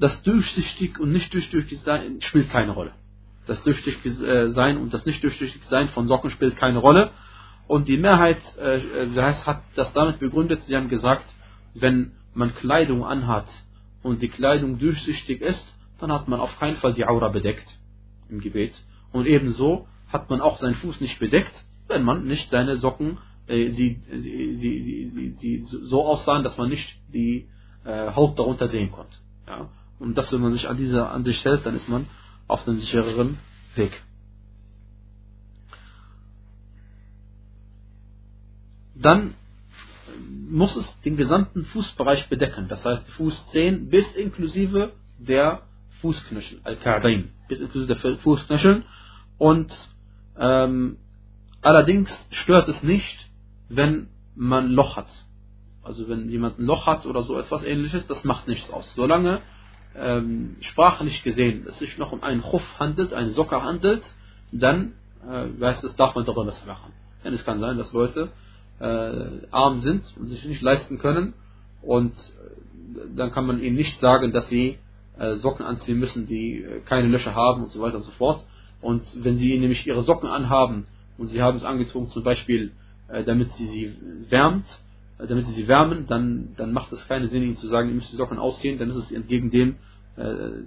das 0.00 0.22
durchsichtig 0.22 0.98
und 0.98 1.12
nicht 1.12 1.32
durchsichtig 1.32 1.80
sein 1.80 2.20
spielt 2.22 2.50
keine 2.50 2.72
Rolle. 2.72 2.92
Das 3.46 3.62
durchsichtig 3.62 4.20
äh, 4.20 4.50
sein 4.52 4.78
und 4.78 4.92
das 4.94 5.06
nicht 5.06 5.22
durchsichtig 5.22 5.62
sein 5.64 5.88
von 5.88 6.08
Socken 6.08 6.30
spielt 6.30 6.56
keine 6.56 6.78
Rolle. 6.78 7.10
Und 7.68 7.86
die 7.86 7.98
Mehrheit 7.98 8.40
äh, 8.58 8.78
äh 8.78 9.34
hat 9.44 9.62
das 9.76 9.92
damit 9.92 10.18
begründet, 10.18 10.62
sie 10.66 10.76
haben 10.76 10.88
gesagt, 10.88 11.26
wenn 11.74 12.12
man 12.34 12.54
Kleidung 12.54 13.04
anhat 13.04 13.46
und 14.02 14.22
die 14.22 14.28
Kleidung 14.28 14.78
durchsichtig 14.78 15.40
ist, 15.42 15.72
dann 15.98 16.10
hat 16.10 16.28
man 16.28 16.40
auf 16.40 16.58
keinen 16.58 16.76
Fall 16.76 16.94
die 16.94 17.04
Aura 17.04 17.28
bedeckt 17.28 17.66
im 18.30 18.40
Gebet. 18.40 18.72
Und 19.12 19.26
ebenso 19.26 19.86
hat 20.08 20.30
man 20.30 20.40
auch 20.40 20.58
seinen 20.58 20.76
Fuß 20.76 21.00
nicht 21.00 21.18
bedeckt, 21.18 21.52
wenn 21.88 22.04
man 22.04 22.24
nicht 22.24 22.50
seine 22.50 22.76
Socken, 22.76 23.18
äh, 23.46 23.68
die, 23.70 23.96
die, 23.96 25.10
die, 25.12 25.36
die, 25.40 25.64
so 25.64 26.06
aussahen, 26.06 26.42
dass 26.42 26.56
man 26.56 26.70
nicht 26.70 26.88
die 27.12 27.48
äh, 27.84 28.14
Haut 28.14 28.38
darunter 28.38 28.68
sehen 28.68 28.90
konnte. 28.90 29.16
Ja. 29.46 29.68
Und 30.00 30.16
das, 30.16 30.32
wenn 30.32 30.40
man 30.40 30.54
sich 30.54 30.68
an 30.68 30.78
diese 30.78 31.08
Ansicht 31.08 31.44
hält, 31.44 31.64
dann 31.64 31.76
ist 31.76 31.88
man 31.88 32.06
auf 32.48 32.66
einem 32.66 32.80
sichereren 32.80 33.38
Weg. 33.76 34.02
Dann 38.96 39.34
muss 40.48 40.74
es 40.74 41.00
den 41.02 41.16
gesamten 41.16 41.64
Fußbereich 41.66 42.28
bedecken. 42.28 42.66
Das 42.68 42.84
heißt, 42.84 43.08
Fußzehen 43.10 43.88
bis 43.90 44.10
inklusive 44.14 44.92
der 45.18 45.62
Fußknöchel, 46.00 46.60
Al-Ka'bain, 46.64 47.28
bis 47.48 47.60
inklusive 47.60 47.94
der 47.94 48.18
Fußknöchel. 48.18 48.84
Und 49.38 49.72
ähm, 50.38 50.96
allerdings 51.60 52.10
stört 52.30 52.68
es 52.68 52.82
nicht, 52.82 53.30
wenn 53.68 54.08
man 54.34 54.70
Loch 54.70 54.96
hat. 54.96 55.08
Also 55.82 56.08
wenn 56.08 56.30
jemand 56.30 56.58
ein 56.58 56.64
Loch 56.64 56.86
hat 56.86 57.04
oder 57.06 57.22
so 57.22 57.38
etwas 57.38 57.62
ähnliches, 57.64 58.06
das 58.06 58.24
macht 58.24 58.48
nichts 58.48 58.70
aus. 58.70 58.94
Solange 58.94 59.42
ähm, 59.96 60.56
sprachlich 60.60 61.22
gesehen 61.22 61.66
es 61.68 61.78
sich 61.78 61.98
noch 61.98 62.12
um 62.12 62.22
einen 62.22 62.42
Chuff 62.42 62.62
handelt, 62.78 63.12
eine 63.12 63.30
Socke 63.30 63.62
handelt, 63.62 64.02
dann 64.52 64.92
äh, 65.28 65.48
heißt 65.62 65.84
es, 65.84 65.96
darf 65.96 66.14
man 66.14 66.24
darüber 66.24 66.46
was 66.46 66.64
machen. 66.66 66.92
Denn 67.24 67.34
es 67.34 67.44
kann 67.44 67.60
sein, 67.60 67.76
dass 67.76 67.92
Leute 67.92 68.30
äh, 68.78 69.46
arm 69.50 69.80
sind 69.80 70.04
und 70.18 70.28
sich 70.28 70.44
nicht 70.44 70.62
leisten 70.62 70.98
können 70.98 71.34
und 71.82 72.12
äh, 72.12 73.00
dann 73.14 73.30
kann 73.30 73.46
man 73.46 73.60
ihnen 73.62 73.76
nicht 73.76 74.00
sagen, 74.00 74.32
dass 74.32 74.48
sie 74.48 74.78
äh, 75.18 75.34
Socken 75.36 75.64
anziehen 75.64 75.98
müssen, 75.98 76.26
die 76.26 76.62
äh, 76.62 76.80
keine 76.80 77.08
Löcher 77.08 77.34
haben 77.34 77.62
und 77.62 77.70
so 77.70 77.80
weiter 77.80 77.96
und 77.96 78.04
so 78.04 78.12
fort. 78.12 78.44
Und 78.80 79.02
wenn 79.22 79.36
sie 79.36 79.58
nämlich 79.58 79.86
ihre 79.86 80.02
Socken 80.02 80.28
anhaben 80.28 80.86
und 81.18 81.28
sie 81.28 81.42
haben 81.42 81.58
es 81.58 81.64
angezogen 81.64 82.08
zum 82.08 82.22
Beispiel, 82.22 82.72
äh, 83.08 83.24
damit 83.24 83.52
sie 83.58 83.66
sie 83.66 83.94
wärmt, 84.30 84.64
damit 85.26 85.46
sie 85.46 85.52
sie 85.52 85.68
wärmen, 85.68 86.06
dann, 86.06 86.54
dann 86.56 86.72
macht 86.72 86.92
es 86.92 87.06
keinen 87.08 87.28
Sinn, 87.28 87.42
ihnen 87.42 87.56
zu 87.56 87.68
sagen, 87.68 87.88
ihr 87.88 87.94
müsst 87.94 88.12
die 88.12 88.16
Socken 88.16 88.38
ausziehen, 88.38 88.78
dann 88.78 88.90
ist 88.90 88.96
es 88.96 89.12
entgegen 89.12 89.50
dem, 89.50 89.76
äh, 90.16 90.62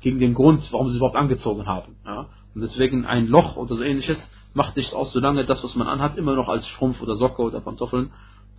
gegen 0.00 0.18
den 0.18 0.34
Grund, 0.34 0.70
warum 0.72 0.86
sie 0.86 0.92
sie 0.92 0.98
überhaupt 0.98 1.16
angezogen 1.16 1.66
haben. 1.66 1.96
Ja? 2.04 2.28
Und 2.54 2.60
deswegen 2.62 3.04
ein 3.04 3.26
Loch 3.26 3.56
oder 3.56 3.76
so 3.76 3.82
ähnliches 3.82 4.18
macht 4.54 4.76
nichts 4.76 4.94
aus, 4.94 5.12
solange 5.12 5.44
das, 5.44 5.62
was 5.62 5.74
man 5.74 5.86
anhat, 5.86 6.16
immer 6.16 6.34
noch 6.34 6.48
als 6.48 6.66
Schrumpf 6.68 7.00
oder 7.02 7.16
Socke 7.16 7.42
oder 7.42 7.60
Pantoffeln 7.60 8.10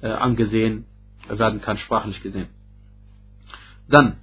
äh, 0.02 0.08
angesehen 0.10 0.86
werden 1.28 1.62
kann, 1.62 1.78
sprachlich 1.78 2.22
gesehen. 2.22 2.48
Dann, 3.90 4.18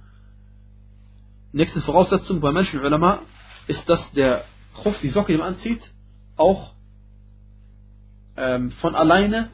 nächste 1.51 1.81
Voraussetzung 1.81 2.39
bei 2.39 2.51
Menschen 2.51 2.79
Ulama 2.79 3.21
ist, 3.67 3.87
dass 3.89 4.11
der 4.13 4.45
Chuf, 4.83 4.99
die 5.01 5.09
Socke, 5.09 5.37
man 5.37 5.55
anzieht, 5.55 5.81
auch 6.37 6.71
ähm, 8.37 8.71
von 8.71 8.95
alleine 8.95 9.49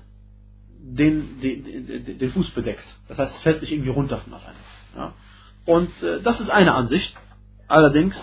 den, 0.84 1.40
den, 1.40 2.18
den 2.18 2.32
Fuß 2.32 2.50
bedeckt. 2.52 2.84
Das 3.08 3.18
heißt, 3.18 3.36
es 3.36 3.42
fällt 3.42 3.62
nicht 3.62 3.72
irgendwie 3.72 3.92
runter 3.92 4.18
von 4.18 4.34
alleine. 4.34 4.58
Ja. 4.96 5.14
Und 5.66 6.04
äh, 6.04 6.22
das 6.22 6.40
ist 6.40 6.50
eine 6.50 6.74
Ansicht. 6.74 7.16
Allerdings, 7.68 8.16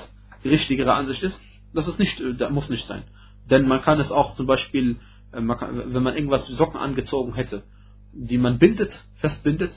die 0.43 0.49
richtigere 0.49 0.93
Ansicht 0.93 1.23
ist, 1.23 1.39
dass 1.73 1.87
es 1.87 1.99
nicht, 1.99 2.21
äh, 2.21 2.35
das 2.35 2.51
muss 2.51 2.69
nicht 2.69 2.87
sein. 2.87 3.05
Denn 3.49 3.67
man 3.67 3.81
kann 3.81 4.01
es 4.01 4.11
auch 4.11 4.35
zum 4.35 4.47
Beispiel, 4.47 4.97
äh, 5.33 5.41
man 5.41 5.57
kann, 5.57 5.95
wenn 5.95 6.03
man 6.03 6.15
irgendwas 6.15 6.47
Socken 6.49 6.81
angezogen 6.81 7.35
hätte, 7.35 7.63
die 8.13 8.39
man 8.39 8.59
bindet, 8.59 8.93
festbindet, 9.17 9.73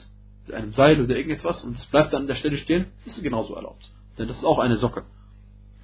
mit 0.46 0.56
einem 0.56 0.72
Seil 0.72 1.00
oder 1.00 1.16
irgendetwas, 1.16 1.62
und 1.62 1.76
es 1.76 1.86
bleibt 1.86 2.12
dann 2.12 2.22
an 2.22 2.28
der 2.28 2.34
Stelle 2.34 2.58
stehen, 2.58 2.86
ist 3.06 3.16
es 3.16 3.22
genauso 3.22 3.54
erlaubt. 3.54 3.90
Denn 4.18 4.26
das 4.26 4.38
ist 4.38 4.44
auch 4.44 4.58
eine 4.58 4.76
Socke. 4.76 5.04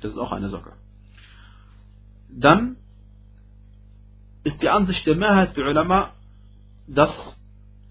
Das 0.02 0.10
ist 0.10 0.18
auch 0.18 0.32
eine 0.32 0.48
Socke. 0.48 0.72
Dann 2.28 2.76
ist 4.42 4.60
die 4.62 4.68
Ansicht 4.68 5.06
der 5.06 5.16
Mehrheit 5.16 5.56
der 5.56 5.66
Ulama, 5.66 6.12
dass 6.88 7.38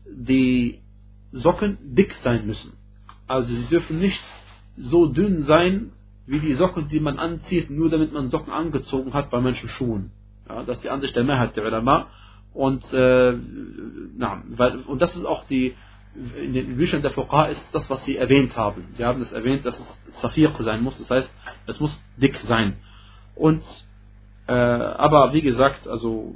die 0.06 0.80
Socken 1.32 1.78
dick 1.96 2.14
sein 2.24 2.48
müssen. 2.48 2.74
Also 3.28 3.54
sie 3.54 3.66
dürfen 3.66 4.00
nicht 4.00 4.22
so 4.78 5.08
dünn 5.08 5.44
sein, 5.44 5.92
wie 6.26 6.40
die 6.40 6.54
Socken, 6.54 6.88
die 6.90 7.00
man 7.00 7.20
anzieht, 7.20 7.70
nur 7.70 7.90
damit 7.90 8.14
man 8.14 8.28
Socken 8.28 8.52
angezogen 8.52 9.14
hat 9.14 9.30
bei 9.30 9.40
manchen 9.40 9.70
Schuhen. 9.70 10.12
Ja, 10.48 10.64
das 10.64 10.78
ist 10.78 10.84
die 10.84 10.90
Ansicht 10.90 11.16
der 11.16 11.24
Mehrheit 11.24 11.56
der 11.56 11.66
Ulama. 11.66 12.08
Und, 12.54 12.84
äh, 12.94 13.38
na, 14.18 14.44
weil, 14.50 14.78
und 14.78 15.02
das 15.02 15.16
ist 15.16 15.26
auch 15.26 15.46
die, 15.46 15.76
in 16.42 16.54
den 16.54 16.78
Büchern 16.78 17.02
der 17.02 17.12
Fuqaha 17.12 17.46
ist 17.46 17.64
das, 17.74 17.90
was 17.90 18.04
sie 18.06 18.18
erwähnt 18.18 18.56
haben. 18.58 18.88
Sie 18.94 19.06
haben 19.06 19.22
es 19.22 19.32
erwähnt, 19.32 19.66
dass 19.66 19.78
es 19.78 20.22
Safir 20.22 20.52
sein 20.60 20.82
muss, 20.82 20.98
das 20.98 21.10
heißt, 21.10 21.30
es 21.68 21.80
muss 21.80 21.98
dick 22.18 22.40
sein. 22.48 22.78
Und, 23.36 23.62
äh, 24.48 24.54
aber 24.54 25.34
wie 25.34 25.42
gesagt, 25.42 25.88
also 25.88 26.36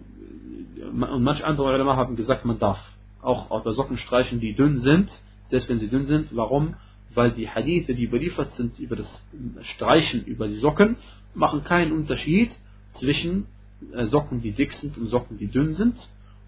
und 0.92 1.24
manche 1.24 1.46
andere 1.46 1.68
Ulama 1.68 1.96
haben 1.96 2.16
gesagt, 2.16 2.46
man 2.46 2.60
darf 2.60 2.80
auch 3.22 3.52
auf 3.52 3.64
Socken 3.76 3.98
streichen, 3.98 4.40
die 4.40 4.54
dünn 4.54 4.80
sind, 4.80 5.10
selbst 5.50 5.70
wenn 5.70 5.80
sie 5.80 5.90
dünn 5.90 6.06
sind. 6.06 6.36
Warum? 6.36 6.76
Weil 7.14 7.32
die 7.32 7.50
Hadithe, 7.50 7.94
die 7.94 8.06
überliefert 8.06 8.54
sind 8.54 8.80
über 8.80 8.96
das 8.96 9.22
Streichen 9.62 10.26
über 10.26 10.48
die 10.48 10.58
Socken, 10.58 10.98
machen 11.34 11.64
keinen 11.64 11.92
Unterschied 11.92 12.52
zwischen 13.00 13.48
äh, 13.94 14.06
Socken, 14.06 14.42
die 14.42 14.52
dick 14.52 14.74
sind 14.74 14.98
und 14.98 15.08
Socken, 15.08 15.38
die 15.38 15.48
dünn 15.48 15.74
sind. 15.74 15.96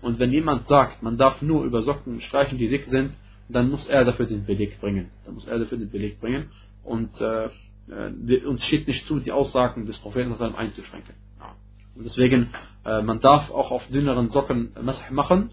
Und 0.01 0.19
wenn 0.19 0.31
jemand 0.31 0.67
sagt, 0.67 1.01
man 1.03 1.17
darf 1.17 1.41
nur 1.41 1.63
über 1.63 1.83
Socken 1.83 2.19
streichen, 2.21 2.57
die 2.57 2.69
dick 2.69 2.85
sind, 2.85 3.13
dann 3.49 3.69
muss 3.69 3.87
er 3.87 4.05
dafür 4.05 4.25
den 4.25 4.45
Beleg 4.45 4.79
bringen. 4.79 5.11
Dann 5.25 5.35
muss 5.35 5.47
er 5.47 5.59
dafür 5.59 5.77
den 5.77 5.89
Beleg 5.89 6.19
bringen. 6.19 6.49
Und 6.83 7.09
äh, 7.21 7.45
äh 7.89 8.45
uns 8.45 8.65
steht 8.65 8.87
nicht 8.87 9.05
zu, 9.05 9.19
die 9.19 9.31
Aussagen 9.31 9.85
des 9.85 9.97
Propheten 9.97 10.33
einzuschränken. 10.41 11.15
Und 11.95 12.05
deswegen, 12.05 12.49
äh, 12.85 13.01
man 13.01 13.19
darf 13.19 13.51
auch 13.51 13.71
auf 13.71 13.87
dünneren 13.87 14.29
Socken 14.29 14.71
Masah 14.81 15.11
machen, 15.11 15.51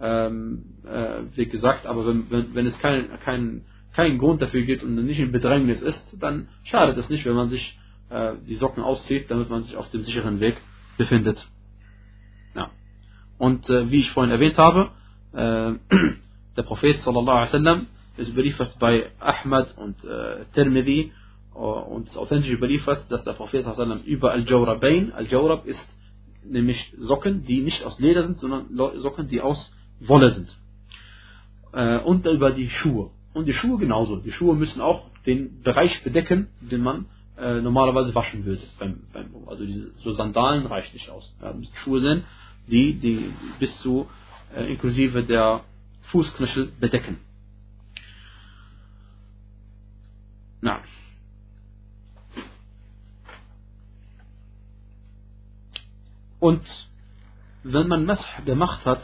ähm, 0.00 0.64
äh, 0.84 1.22
wie 1.36 1.46
gesagt, 1.46 1.86
aber 1.86 2.06
wenn, 2.06 2.30
wenn, 2.30 2.54
wenn 2.54 2.66
es 2.66 2.78
keinen 2.78 3.08
kein, 3.20 3.64
kein 3.94 4.18
Grund 4.18 4.42
dafür 4.42 4.62
gibt 4.62 4.82
und 4.82 4.94
nicht 5.04 5.20
in 5.20 5.32
Bedrängnis 5.32 5.80
ist, 5.80 6.16
dann 6.18 6.48
schadet 6.64 6.96
es 6.96 7.08
nicht, 7.08 7.24
wenn 7.24 7.34
man 7.34 7.50
sich 7.50 7.78
äh, 8.10 8.32
die 8.48 8.56
Socken 8.56 8.82
auszieht, 8.82 9.30
damit 9.30 9.48
man 9.50 9.62
sich 9.62 9.76
auf 9.76 9.90
dem 9.90 10.02
sicheren 10.02 10.40
Weg 10.40 10.60
befindet. 10.96 11.46
Ja. 12.54 12.70
Und 13.38 13.68
äh, 13.68 13.90
wie 13.90 14.00
ich 14.00 14.10
vorhin 14.10 14.32
erwähnt 14.32 14.58
habe, 14.58 14.90
äh, 15.32 15.72
der 16.56 16.62
Prophet 16.62 17.00
sallallahu 17.02 17.36
alaihi 17.36 17.52
wasallam 17.52 17.86
ist 18.16 18.28
überliefert 18.28 18.78
bei 18.78 19.10
Ahmad 19.20 19.76
und 19.76 20.04
äh, 20.04 20.44
Tirmidhi 20.54 21.12
äh, 21.54 21.58
und 21.58 22.08
ist 22.08 22.16
authentisch 22.16 22.50
überliefert, 22.50 23.06
dass 23.10 23.24
der 23.24 23.32
Prophet 23.32 23.66
über 24.04 24.32
Al-Jawrabain, 24.32 25.12
Al-Jawrab 25.12 25.66
ist 25.66 25.86
nämlich 26.44 26.92
Socken, 26.98 27.44
die 27.44 27.60
nicht 27.62 27.84
aus 27.84 27.98
Leder 27.98 28.26
sind, 28.26 28.40
sondern 28.40 28.66
Socken, 28.74 29.28
die 29.28 29.40
aus 29.40 29.74
Wolle 30.00 30.30
sind. 30.30 30.56
Äh, 31.72 31.98
und 31.98 32.26
über 32.26 32.50
die 32.50 32.68
Schuhe. 32.68 33.10
Und 33.32 33.46
die 33.46 33.54
Schuhe 33.54 33.78
genauso. 33.78 34.16
Die 34.16 34.32
Schuhe 34.32 34.54
müssen 34.54 34.80
auch 34.80 35.08
den 35.24 35.62
Bereich 35.62 36.02
bedecken, 36.02 36.48
den 36.60 36.82
man 36.82 37.06
äh, 37.38 37.60
normalerweise 37.60 38.14
waschen 38.14 38.44
würde. 38.44 38.62
Also 39.46 39.64
so 39.94 40.12
Sandalen 40.12 40.66
reicht 40.66 40.92
nicht 40.92 41.08
aus. 41.10 41.32
Ja, 41.40 41.52
müssen 41.52 41.74
Schuhe 41.76 42.00
sind, 42.00 42.24
die, 42.66 42.94
die 42.94 43.32
bis 43.58 43.76
zu 43.80 44.06
inklusive 44.68 45.24
der 45.24 45.64
Fußknöchel 46.10 46.72
bedecken. 46.78 47.18
Na. 50.60 50.80
Und 56.42 56.66
wenn 57.62 57.86
man 57.86 58.04
Masah 58.04 58.40
gemacht 58.44 58.84
hat, 58.84 59.00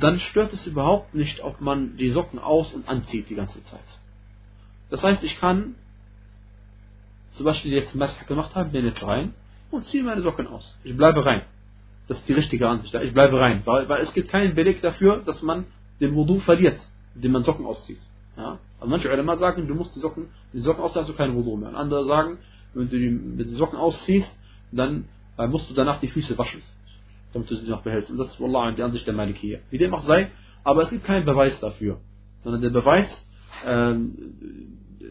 dann 0.00 0.18
stört 0.18 0.50
es 0.54 0.66
überhaupt 0.66 1.14
nicht, 1.14 1.42
ob 1.44 1.60
man 1.60 1.98
die 1.98 2.08
Socken 2.08 2.38
aus- 2.38 2.72
und 2.72 2.88
anzieht 2.88 3.28
die 3.28 3.34
ganze 3.34 3.62
Zeit. 3.64 3.88
Das 4.88 5.02
heißt, 5.02 5.22
ich 5.24 5.38
kann 5.38 5.74
zum 7.32 7.44
Beispiel 7.44 7.74
jetzt 7.74 7.94
Masah 7.94 8.24
gemacht 8.24 8.54
haben, 8.54 8.72
bin 8.72 8.86
jetzt 8.86 9.02
rein 9.02 9.34
und 9.70 9.84
ziehe 9.84 10.02
meine 10.02 10.22
Socken 10.22 10.46
aus. 10.46 10.78
Ich 10.84 10.96
bleibe 10.96 11.22
rein. 11.26 11.42
Das 12.06 12.16
ist 12.16 12.26
die 12.26 12.32
richtige 12.32 12.66
Ansicht. 12.66 12.94
Ich 12.94 13.12
bleibe 13.12 13.38
rein. 13.38 13.60
Weil, 13.66 13.86
weil 13.90 14.00
es 14.00 14.14
gibt 14.14 14.30
keinen 14.30 14.54
Beleg 14.54 14.80
dafür, 14.80 15.18
dass 15.18 15.42
man 15.42 15.66
den 16.00 16.14
Wudu 16.14 16.40
verliert, 16.40 16.80
indem 17.14 17.32
man 17.32 17.44
Socken 17.44 17.66
auszieht. 17.66 18.00
Ja? 18.38 18.58
Also 18.80 18.90
manche 18.90 19.12
Ulema 19.12 19.36
sagen, 19.36 19.68
du 19.68 19.74
musst 19.74 19.94
die 19.94 20.00
Socken, 20.00 20.30
die 20.54 20.60
Socken 20.60 20.82
ausziehen, 20.82 21.02
hast 21.02 21.10
du 21.10 21.14
keinen 21.14 21.34
Wudu 21.34 21.58
mehr. 21.58 21.68
Und 21.68 21.76
andere 21.76 22.06
sagen, 22.06 22.38
wenn 22.72 22.88
du 22.88 22.96
die, 22.96 23.20
wenn 23.36 23.46
die 23.46 23.54
Socken 23.54 23.78
ausziehst, 23.78 24.34
dann 24.72 25.04
äh, 25.38 25.46
musst 25.46 25.70
du 25.70 25.74
danach 25.74 26.00
die 26.00 26.08
Füße 26.08 26.36
waschen 26.36 26.62
damit 27.32 27.50
du 27.50 27.56
sie 27.56 27.70
noch 27.70 27.82
behältst. 27.82 28.10
Und 28.10 28.18
das 28.18 28.28
ist 28.28 28.40
Wallah 28.40 28.72
die 28.72 28.82
Ansicht 28.82 29.06
der 29.06 29.14
Malikiya. 29.14 29.60
Wie 29.70 29.78
dem 29.78 29.94
auch 29.94 30.02
sei, 30.02 30.30
aber 30.64 30.82
es 30.82 30.90
gibt 30.90 31.04
keinen 31.04 31.24
Beweis 31.24 31.58
dafür. 31.60 32.00
Sondern 32.42 32.62
der 32.62 32.70
Beweis, 32.70 33.06
ähm, 33.66 34.14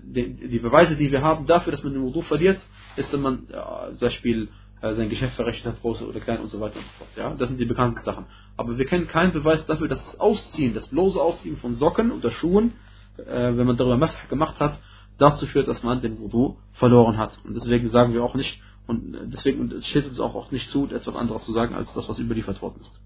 die, 0.03 0.33
die, 0.33 0.59
Beweise, 0.59 0.95
die 0.95 1.11
wir 1.11 1.21
haben 1.21 1.45
dafür, 1.45 1.71
dass 1.71 1.83
man 1.83 1.93
den 1.93 2.01
Wudu 2.01 2.21
verliert, 2.21 2.59
ist, 2.95 3.11
wenn 3.13 3.21
man 3.21 3.47
äh, 3.49 3.89
zum 3.89 3.99
Beispiel 3.99 4.49
äh, 4.81 4.93
sein 4.95 5.09
Geschäft 5.09 5.35
verrechnet 5.35 5.73
hat, 5.73 5.81
große 5.81 6.07
oder 6.07 6.19
klein 6.19 6.39
und 6.39 6.49
so 6.49 6.59
weiter 6.59 6.77
und 6.77 6.85
so 6.85 6.91
fort. 6.97 7.09
Ja? 7.15 7.35
Das 7.35 7.49
sind 7.49 7.59
die 7.59 7.65
bekannten 7.65 8.01
Sachen. 8.01 8.25
Aber 8.55 8.77
wir 8.77 8.85
kennen 8.85 9.07
keinen 9.07 9.33
Beweis 9.33 9.65
dafür, 9.65 9.87
dass 9.87 10.03
das 10.03 10.19
Ausziehen, 10.19 10.73
das 10.73 10.87
bloße 10.87 11.19
Ausziehen 11.19 11.57
von 11.57 11.75
Socken 11.75 12.11
oder 12.11 12.31
Schuhen, 12.31 12.73
äh, 13.17 13.25
wenn 13.25 13.67
man 13.67 13.77
darüber 13.77 13.97
Masach 13.97 14.27
gemacht 14.29 14.59
hat, 14.59 14.79
dazu 15.17 15.45
führt, 15.47 15.67
dass 15.67 15.83
man 15.83 16.01
den 16.01 16.19
Wudu 16.19 16.57
verloren 16.73 17.17
hat. 17.17 17.37
Und 17.43 17.55
deswegen 17.55 17.89
sagen 17.89 18.13
wir 18.13 18.23
auch 18.23 18.35
nicht, 18.35 18.61
und 18.87 19.17
deswegen 19.33 19.81
steht 19.83 20.05
uns 20.05 20.19
auch, 20.19 20.33
auch 20.33 20.51
nicht 20.51 20.69
zu, 20.71 20.87
etwas 20.87 21.15
anderes 21.15 21.43
zu 21.43 21.51
sagen, 21.51 21.75
als 21.75 21.93
das, 21.93 22.07
was 22.07 22.19
überliefert 22.19 22.61
worden 22.61 22.79
ist. 22.81 22.99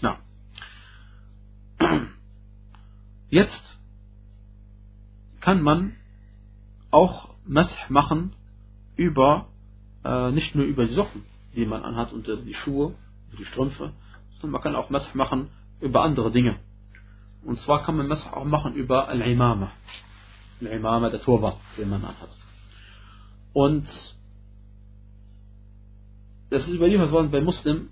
Na. 0.00 0.18
Jetzt 3.28 3.78
kann 5.40 5.60
man 5.62 5.94
auch 6.90 7.34
Masah 7.44 7.90
machen 7.90 8.34
über, 8.96 9.48
äh, 10.04 10.30
nicht 10.30 10.54
nur 10.54 10.64
über 10.64 10.86
die 10.86 10.94
Socken, 10.94 11.22
die 11.54 11.66
man 11.66 11.82
anhat 11.82 12.12
und 12.12 12.26
äh, 12.28 12.38
die 12.42 12.54
Schuhe, 12.54 12.94
die 13.38 13.44
Strümpfe, 13.44 13.92
sondern 14.34 14.52
man 14.52 14.62
kann 14.62 14.74
auch 14.74 14.88
Masah 14.88 15.14
machen 15.14 15.50
über 15.80 16.02
andere 16.02 16.30
Dinge. 16.30 16.56
Und 17.44 17.58
zwar 17.58 17.82
kann 17.82 17.96
man 17.96 18.08
Masah 18.08 18.32
auch 18.32 18.44
machen 18.44 18.74
über 18.74 19.08
Al-Imama. 19.08 19.72
Al-Imama, 20.62 21.10
der 21.10 21.20
Turban, 21.20 21.54
den 21.76 21.90
man 21.90 22.02
anhat. 22.04 22.30
Und 23.52 23.86
das 26.54 26.68
ist 26.68 26.74
überliefert 26.74 27.10
worden 27.10 27.30
bei 27.30 27.40
Muslim, 27.40 27.88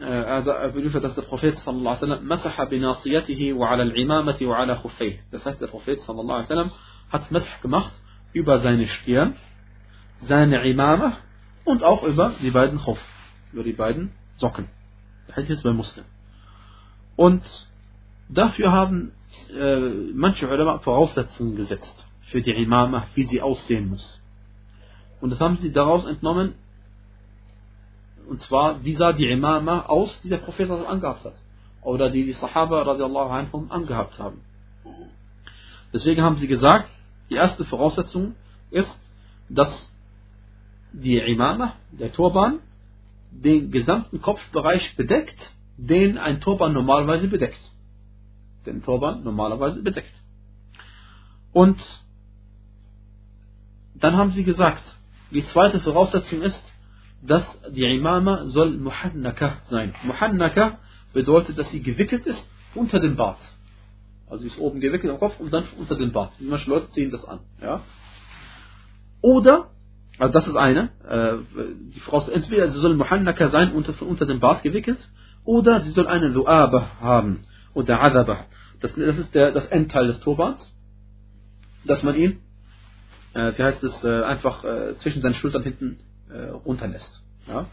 also 0.00 0.50
überliefert, 0.50 1.04
dass 1.04 1.14
der 1.14 1.22
Prophet 1.22 1.56
sallallahu 1.58 2.04
alaihi 2.04 2.24
masaha 2.24 2.64
binasiyatihi 2.64 3.56
wa 3.56 3.70
ala 3.70 3.82
al-imamati 3.84 4.48
wa 4.48 4.56
ala 4.56 4.76
khuffayh. 4.76 5.20
Das 5.30 5.44
heißt, 5.44 5.60
der 5.60 5.68
Prophet 5.68 6.00
sallallahu 6.02 6.44
alaihi 6.44 6.70
hat 7.12 7.30
Masah 7.30 7.60
gemacht 7.62 7.92
über 8.32 8.58
seine 8.60 8.86
Stirn, 8.86 9.34
seine 10.22 10.68
Imama 10.68 11.18
und 11.64 11.84
auch 11.84 12.02
über 12.02 12.32
die 12.42 12.50
beiden 12.50 12.78
Khuff, 12.80 13.00
über 13.52 13.62
die 13.62 13.72
beiden 13.72 14.12
Socken. 14.36 14.68
Das 15.26 15.36
heißt 15.36 15.50
jetzt 15.50 15.62
bei 15.62 15.72
Muslim. 15.72 16.04
Und 17.16 17.42
dafür 18.28 18.72
haben 18.72 19.12
äh, 19.54 19.90
manche 20.14 20.48
Ulama 20.48 20.78
Voraussetzungen 20.78 21.56
gesetzt 21.56 22.06
für 22.22 22.40
die 22.40 22.50
Imama, 22.50 23.06
wie 23.14 23.26
sie 23.26 23.42
aussehen 23.42 23.90
muss. 23.90 24.22
Und 25.20 25.30
das 25.30 25.40
haben 25.40 25.56
sie 25.58 25.70
daraus 25.70 26.06
entnommen, 26.06 26.54
und 28.30 28.40
zwar, 28.42 28.84
wie 28.84 28.94
sah 28.94 29.12
die 29.12 29.28
Imama 29.28 29.86
aus, 29.86 30.20
die 30.22 30.28
der 30.28 30.36
Prophet 30.36 30.70
angehabt 30.70 31.24
hat? 31.24 31.34
Oder 31.82 32.10
die 32.10 32.24
die 32.24 32.32
Sahaba 32.34 32.82
radiallahu 32.82 33.28
anhum 33.28 33.72
angehabt 33.72 34.20
haben. 34.20 34.42
Deswegen 35.92 36.22
haben 36.22 36.36
sie 36.36 36.46
gesagt, 36.46 36.88
die 37.28 37.34
erste 37.34 37.64
Voraussetzung 37.64 38.36
ist, 38.70 38.98
dass 39.48 39.92
die 40.92 41.18
Imama, 41.18 41.74
der 41.90 42.12
Turban, 42.12 42.60
den 43.32 43.72
gesamten 43.72 44.22
Kopfbereich 44.22 44.94
bedeckt, 44.94 45.50
den 45.76 46.16
ein 46.16 46.40
Turban 46.40 46.72
normalerweise 46.72 47.26
bedeckt. 47.26 47.72
Den 48.64 48.80
Turban 48.80 49.24
normalerweise 49.24 49.82
bedeckt. 49.82 50.14
Und 51.52 51.80
dann 53.96 54.16
haben 54.16 54.30
sie 54.30 54.44
gesagt, 54.44 54.84
die 55.32 55.44
zweite 55.48 55.80
Voraussetzung 55.80 56.42
ist, 56.42 56.69
dass 57.22 57.44
die 57.70 57.84
Imama 57.84 58.46
soll 58.46 58.70
Muhannaka 58.78 59.58
sein. 59.68 59.94
Muhannaka 60.04 60.78
bedeutet, 61.12 61.58
dass 61.58 61.70
sie 61.70 61.82
gewickelt 61.82 62.26
ist 62.26 62.48
unter 62.74 63.00
dem 63.00 63.16
Bart. 63.16 63.38
Also 64.28 64.42
sie 64.42 64.48
ist 64.48 64.58
oben 64.58 64.80
gewickelt 64.80 65.12
am 65.12 65.18
Kopf 65.18 65.38
und 65.40 65.52
dann 65.52 65.64
unter 65.78 65.96
dem 65.96 66.12
Bart. 66.12 66.32
Manche 66.38 66.70
Leute 66.70 66.90
ziehen 66.92 67.10
das 67.10 67.24
an. 67.24 67.40
Ja? 67.60 67.82
Oder, 69.20 69.70
also 70.18 70.32
das 70.32 70.46
ist 70.46 70.56
eine, 70.56 70.90
äh, 71.08 71.36
die 71.92 72.00
Frau, 72.00 72.26
entweder 72.28 72.70
sie 72.70 72.80
soll 72.80 72.94
Muhannaka 72.94 73.50
sein, 73.50 73.72
unter, 73.72 74.00
unter 74.02 74.24
dem 74.24 74.40
Bart 74.40 74.62
gewickelt, 74.62 74.98
oder 75.44 75.80
sie 75.80 75.90
soll 75.90 76.06
eine 76.06 76.28
Lu'aba 76.28 77.00
haben, 77.00 77.44
oder 77.74 78.00
Adaba. 78.00 78.46
Das, 78.80 78.94
das 78.94 79.18
ist 79.18 79.34
der, 79.34 79.52
das 79.52 79.66
Endteil 79.66 80.06
des 80.06 80.20
Turbans, 80.20 80.74
dass 81.84 82.02
man 82.02 82.14
ihn, 82.14 82.40
äh, 83.34 83.52
wie 83.56 83.62
heißt 83.62 83.82
es, 83.82 84.04
äh, 84.04 84.22
einfach 84.22 84.64
äh, 84.64 84.96
zwischen 84.98 85.22
seinen 85.22 85.34
Schultern 85.34 85.64
hinten 85.64 85.98
äh, 86.32 86.50
runterlässt. 86.50 87.22
Ja? 87.46 87.66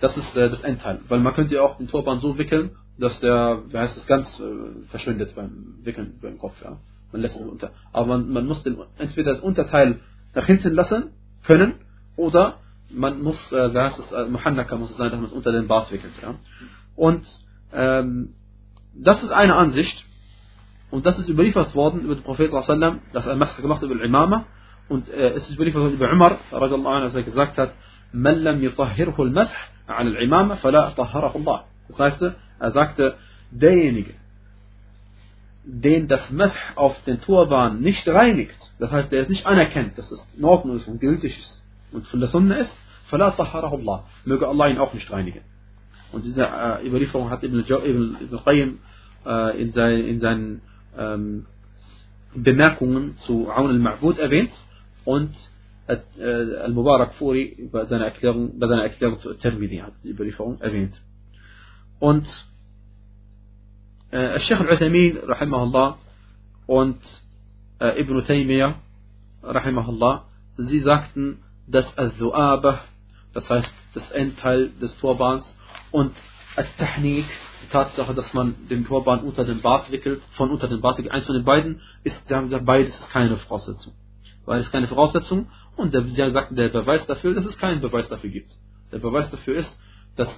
Das 0.00 0.16
ist 0.16 0.36
äh, 0.36 0.50
das 0.50 0.60
Endteil. 0.60 1.00
Weil 1.08 1.20
man 1.20 1.34
könnte 1.34 1.54
ja 1.54 1.62
auch 1.62 1.78
den 1.78 1.88
Turban 1.88 2.20
so 2.20 2.38
wickeln, 2.38 2.70
dass 2.98 3.18
der, 3.20 3.62
wie 3.68 3.78
heißt 3.78 3.96
das, 3.96 4.06
ganz 4.06 4.28
äh, 4.40 4.88
verschwindet 4.88 5.34
beim 5.34 5.78
Wickeln 5.82 6.18
beim 6.20 6.38
Kopf. 6.38 6.60
Ja? 6.62 6.78
Man 7.12 7.22
lässt 7.22 7.36
ihn 7.36 7.48
unter. 7.48 7.70
Aber 7.92 8.06
man, 8.06 8.30
man 8.30 8.46
muss 8.46 8.62
den, 8.62 8.78
entweder 8.98 9.32
das 9.32 9.40
Unterteil 9.40 10.00
nach 10.34 10.46
hinten 10.46 10.74
lassen 10.74 11.12
können 11.44 11.74
oder 12.16 12.58
man 12.90 13.22
muss, 13.22 13.52
äh, 13.52 13.72
wie 13.74 13.78
heißt 13.78 13.98
es, 13.98 14.12
äh, 14.12 14.26
Muhannaka 14.26 14.76
muss 14.76 14.90
es 14.90 14.96
sein, 14.96 15.10
dass 15.10 15.20
man 15.20 15.28
es 15.28 15.32
unter 15.32 15.52
den 15.52 15.68
Bart 15.68 15.92
wickelt. 15.92 16.12
Ja? 16.22 16.34
Und 16.96 17.26
ähm, 17.72 18.34
das 18.94 19.22
ist 19.22 19.30
eine 19.30 19.54
Ansicht. 19.54 20.04
Und 20.90 21.04
das 21.04 21.18
ist 21.18 21.28
überliefert 21.28 21.74
worden 21.74 22.00
über 22.00 22.14
den 22.14 22.24
Prophet, 22.24 22.50
dass 22.52 23.26
er 23.26 23.36
Mascha 23.36 23.60
gemacht 23.60 23.82
über 23.82 24.02
Imama 24.02 24.46
und 24.88 25.08
äh, 25.08 25.30
es 25.30 25.48
ist 25.48 25.56
überliefert 25.56 25.82
von 25.82 25.94
Ibn 25.94 26.74
Umar, 26.74 27.00
dass 27.00 27.14
er 27.14 27.22
gesagt 27.22 27.58
hat, 27.58 27.72
Man 28.12 28.42
lam 28.42 28.62
yutahhirhu 28.62 29.22
al-masah 29.22 29.54
an 29.86 30.06
al-imama, 30.06 30.56
fala 30.56 30.90
tahharahu 30.92 31.44
Das 31.88 31.98
heißt, 31.98 32.22
er 32.22 32.72
sagte, 32.72 33.16
derjenige, 33.50 34.14
den 35.64 36.08
das 36.08 36.30
Masah 36.30 36.56
auf 36.76 36.96
den 37.04 37.20
Turban 37.20 37.80
nicht 37.80 38.08
reinigt, 38.08 38.58
das 38.78 38.90
heißt, 38.90 39.12
der 39.12 39.22
es 39.22 39.28
nicht 39.28 39.46
anerkennt, 39.46 39.98
dass 39.98 40.10
es 40.10 40.26
in 40.36 40.44
Ordnung 40.44 40.76
ist 40.76 40.88
und 40.88 41.00
gültig 41.00 41.38
ist 41.38 41.62
und 41.92 42.06
von 42.06 42.20
der 42.20 42.30
Sunna 42.30 42.56
ist, 42.56 42.72
fala 43.08 43.30
tahharahu 43.32 44.00
Möge 44.24 44.48
Allah 44.48 44.68
ihn 44.68 44.78
auch 44.78 44.94
nicht 44.94 45.10
reinigen. 45.10 45.42
Und 46.12 46.24
diese 46.24 46.42
äh, 46.42 46.86
Überlieferung 46.86 47.30
hat 47.30 47.42
Ibn, 47.42 47.60
Ibn, 47.60 48.16
Ibn 48.20 48.44
Qayyim 48.44 48.78
äh, 49.26 49.60
in, 49.60 49.72
sein, 49.72 50.04
in 50.04 50.20
seinen 50.20 50.62
ähm, 50.96 51.46
Bemerkungen 52.34 53.16
zu 53.18 53.50
Aun 53.50 53.70
al-Ma'bud 53.70 54.18
erwähnt 54.18 54.50
und 55.08 55.34
Al-Mubarak 55.88 57.14
Furi 57.14 57.70
bei 57.72 57.86
seiner 57.86 58.04
Erklärung, 58.04 58.58
bei 58.58 58.68
seiner 58.68 58.82
Erklärung 58.82 59.18
zu 59.20 59.32
Tirmidhi 59.32 59.78
hat 59.78 59.94
die 60.04 60.10
Überlieferung 60.10 60.60
erwähnt. 60.60 61.00
Und 61.98 62.26
äh, 64.10 64.38
Sheikh 64.40 64.60
Al-Uthamin, 64.60 65.16
rahimahullah, 65.16 65.96
und 66.66 67.00
äh, 67.80 68.02
Ibn 68.02 68.22
Taymiyyah, 68.22 68.74
rahimahullah, 69.42 70.26
sie 70.58 70.80
sagten, 70.80 71.38
dass 71.66 71.86
Al-Zu'abah, 71.96 72.80
das 73.32 73.48
heißt 73.48 73.72
das 73.94 74.10
Endteil 74.10 74.68
des 74.78 74.94
Turbans, 74.98 75.56
und 75.90 76.12
Al-Tahnik, 76.54 77.24
die 77.62 77.68
Tatsache, 77.70 78.12
dass 78.12 78.34
man 78.34 78.68
den 78.68 78.84
Turban 78.84 79.20
unter 79.20 79.46
den 79.46 79.62
Bart 79.62 79.90
wickelt, 79.90 80.20
von 80.32 80.50
unter 80.50 80.68
den 80.68 80.82
Bart 80.82 80.98
wickelt, 80.98 81.14
eins 81.14 81.24
von 81.24 81.34
den 81.34 81.46
beiden, 81.46 81.80
ist, 82.04 82.28
sie 82.28 82.34
haben 82.34 82.50
gesagt, 82.50 82.66
beides 82.66 82.94
ist 82.94 83.08
keine 83.08 83.38
Voraussetzung. 83.38 83.94
Weil 84.48 84.60
es 84.60 84.70
keine 84.70 84.88
Voraussetzung 84.88 85.48
und 85.76 85.92
der, 85.92 86.04
sie 86.04 86.14
sagten, 86.14 86.56
der 86.56 86.70
Beweis 86.70 87.06
dafür, 87.06 87.34
dass 87.34 87.44
es 87.44 87.58
keinen 87.58 87.82
Beweis 87.82 88.08
dafür 88.08 88.30
gibt. 88.30 88.50
Der 88.90 88.98
Beweis 88.98 89.30
dafür 89.30 89.56
ist, 89.56 89.78
dass 90.16 90.28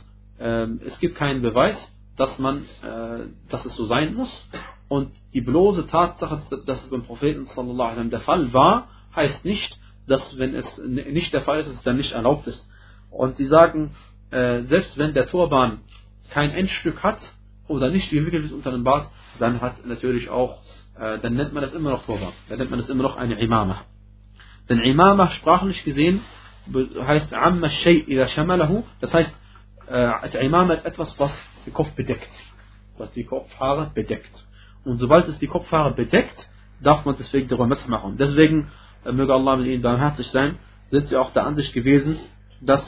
ähm, 0.40 0.80
es 0.84 0.98
gibt 0.98 1.14
keinen 1.14 1.42
Beweis, 1.42 1.76
dass 2.16 2.36
man, 2.40 2.64
äh, 2.82 3.28
dass 3.50 3.64
es 3.64 3.76
so 3.76 3.86
sein 3.86 4.14
muss. 4.14 4.48
Und 4.88 5.12
die 5.32 5.40
bloße 5.40 5.86
Tatsache, 5.86 6.42
dass 6.66 6.82
es 6.82 6.90
beim 6.90 7.04
Propheten 7.04 7.46
sallallahu 7.46 8.02
der 8.08 8.20
Fall 8.20 8.52
war, 8.52 8.88
heißt 9.14 9.44
nicht, 9.44 9.78
dass 10.08 10.36
wenn 10.38 10.56
es 10.56 10.66
nicht 10.78 11.32
der 11.32 11.42
Fall 11.42 11.60
ist, 11.60 11.68
es 11.68 11.82
dann 11.84 11.96
nicht 11.96 12.10
erlaubt 12.10 12.48
ist. 12.48 12.68
Und 13.12 13.36
sie 13.36 13.46
sagen, 13.46 13.94
äh, 14.30 14.62
selbst 14.62 14.98
wenn 14.98 15.14
der 15.14 15.28
Turban 15.28 15.82
kein 16.30 16.50
Endstück 16.50 17.04
hat 17.04 17.20
oder 17.68 17.90
nicht 17.90 18.10
gewickelt 18.10 18.44
ist 18.44 18.52
unter 18.52 18.72
dem 18.72 18.82
Bart, 18.82 19.08
dann 19.38 19.60
hat 19.60 19.86
natürlich 19.86 20.30
auch, 20.30 20.58
äh, 20.98 21.20
dann 21.20 21.34
nennt 21.34 21.52
man 21.52 21.62
das 21.62 21.74
immer 21.74 21.90
noch 21.90 22.04
Turban. 22.04 22.32
Dann 22.48 22.58
nennt 22.58 22.70
man 22.70 22.80
das 22.80 22.88
immer 22.88 23.04
noch 23.04 23.16
eine 23.16 23.40
Imama. 23.40 23.84
Denn 24.70 24.78
Imama 24.78 25.28
sprachlich 25.30 25.82
gesehen 25.84 26.20
heißt 26.72 27.34
Amma 27.34 27.68
Shay 27.68 28.04
Shamalahu, 28.28 28.84
das 29.00 29.12
heißt, 29.12 29.32
äh, 29.90 30.46
Imama 30.46 30.74
ist 30.74 30.86
etwas, 30.86 31.18
was 31.18 31.32
den 31.66 31.72
Kopf 31.72 31.90
bedeckt, 31.96 32.30
was 32.96 33.10
die 33.12 33.24
Kopfhaare 33.24 33.90
bedeckt. 33.92 34.30
Und 34.84 34.98
sobald 34.98 35.26
es 35.28 35.38
die 35.40 35.48
Kopfhaare 35.48 35.92
bedeckt, 35.94 36.48
darf 36.80 37.04
man 37.04 37.16
deswegen 37.18 37.48
darüber 37.48 37.66
Messer 37.66 37.88
machen. 37.88 38.16
Deswegen, 38.16 38.70
äh, 39.04 39.10
möge 39.10 39.34
Allah 39.34 39.56
mit 39.56 39.66
ihnen 39.66 39.82
barmherzig 39.82 40.28
sein, 40.28 40.58
sind 40.92 41.08
sie 41.08 41.16
auch 41.16 41.32
der 41.32 41.46
Ansicht 41.46 41.72
gewesen, 41.72 42.20
dass 42.60 42.82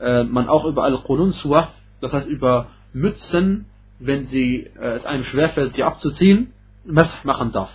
äh, 0.00 0.24
man 0.24 0.48
auch 0.48 0.64
über 0.64 0.82
Al-Qununswa, 0.82 1.68
das 2.00 2.12
heißt 2.12 2.26
über 2.26 2.70
Mützen, 2.92 3.66
wenn 4.00 4.26
sie, 4.26 4.68
äh, 4.80 4.96
es 4.96 5.04
einem 5.04 5.22
schwerfällt, 5.22 5.74
sie 5.74 5.84
abzuziehen, 5.84 6.52
Messer 6.84 7.14
machen 7.22 7.52
darf. 7.52 7.70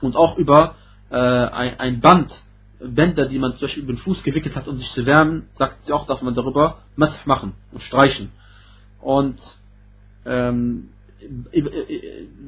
Und 0.00 0.16
auch 0.16 0.36
über 0.36 0.74
äh, 1.12 1.16
ein, 1.16 1.78
ein 1.78 2.00
Band, 2.00 2.32
Bänder, 2.80 3.26
die 3.28 3.38
man 3.38 3.52
zum 3.52 3.60
Beispiel 3.60 3.84
über 3.84 3.92
den 3.92 3.98
Fuß 3.98 4.22
gewickelt 4.22 4.56
hat, 4.56 4.66
um 4.66 4.78
sich 4.78 4.90
zu 4.90 5.06
wärmen, 5.06 5.48
sagt 5.56 5.86
sie 5.86 5.92
auch, 5.92 6.06
darf 6.06 6.22
man 6.22 6.34
darüber 6.34 6.78
Messer 6.96 7.20
machen 7.26 7.52
und 7.70 7.82
streichen. 7.82 8.30
Und 9.00 9.38
ähm, 10.24 10.88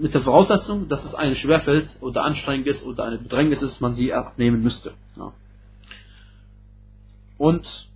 mit 0.01 0.15
der 0.15 0.23
Voraussetzung, 0.23 0.89
dass 0.89 1.05
es 1.05 1.15
einem 1.15 1.37
schwerfällt 1.37 1.97
oder 2.01 2.25
anstrengend 2.25 2.67
ist 2.67 2.83
oder 2.85 3.05
eine 3.05 3.19
Bedrängnis 3.19 3.63
ist, 3.63 3.81
man 3.81 3.95
sie 3.95 4.13
abnehmen 4.13 4.63
müsste. 4.63 4.95
Ja. 5.17 5.33
Und 7.39 7.89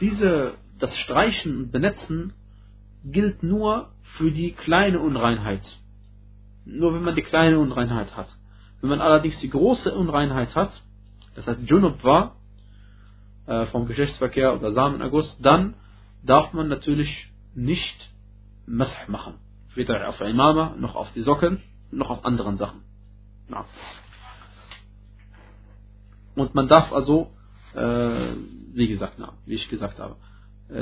diese, 0.00 0.54
das 0.78 0.96
Streichen 0.98 1.56
und 1.56 1.72
Benetzen 1.72 2.32
gilt 3.04 3.42
nur 3.42 3.90
für 4.16 4.30
die 4.30 4.52
kleine 4.52 5.00
Unreinheit. 5.00 5.62
Nur 6.64 6.94
wenn 6.94 7.02
man 7.02 7.14
die 7.14 7.22
kleine 7.22 7.58
Unreinheit 7.58 8.16
hat. 8.16 8.28
Wenn 8.80 8.90
man 8.90 9.00
allerdings 9.00 9.38
die 9.38 9.50
große 9.50 9.94
Unreinheit 9.94 10.54
hat, 10.54 10.72
das 11.34 11.46
heißt 11.46 11.60
Junub 11.62 12.02
war, 12.04 12.36
äh, 13.46 13.66
vom 13.66 13.86
Geschlechtsverkehr 13.86 14.54
oder 14.54 14.72
Samenerguss, 14.72 15.38
dann 15.40 15.74
darf 16.22 16.52
man 16.52 16.68
natürlich 16.68 17.32
nicht 17.54 18.10
Masah 18.66 19.08
machen. 19.08 19.34
Weder 19.74 20.08
auf 20.08 20.20
Imama, 20.20 20.74
noch 20.78 20.94
auf 20.94 21.12
die 21.14 21.22
Socken, 21.22 21.60
noch 21.90 22.10
auf 22.10 22.24
anderen 22.24 22.56
Sachen. 22.56 22.82
Ja. 23.48 23.64
Und 26.34 26.54
man 26.54 26.68
darf 26.68 26.92
also, 26.92 27.30
äh, 27.74 28.34
wie 28.74 28.88
gesagt, 28.88 29.14
na, 29.18 29.34
wie 29.46 29.54
ich 29.54 29.68
gesagt 29.68 29.98
habe, 29.98 30.16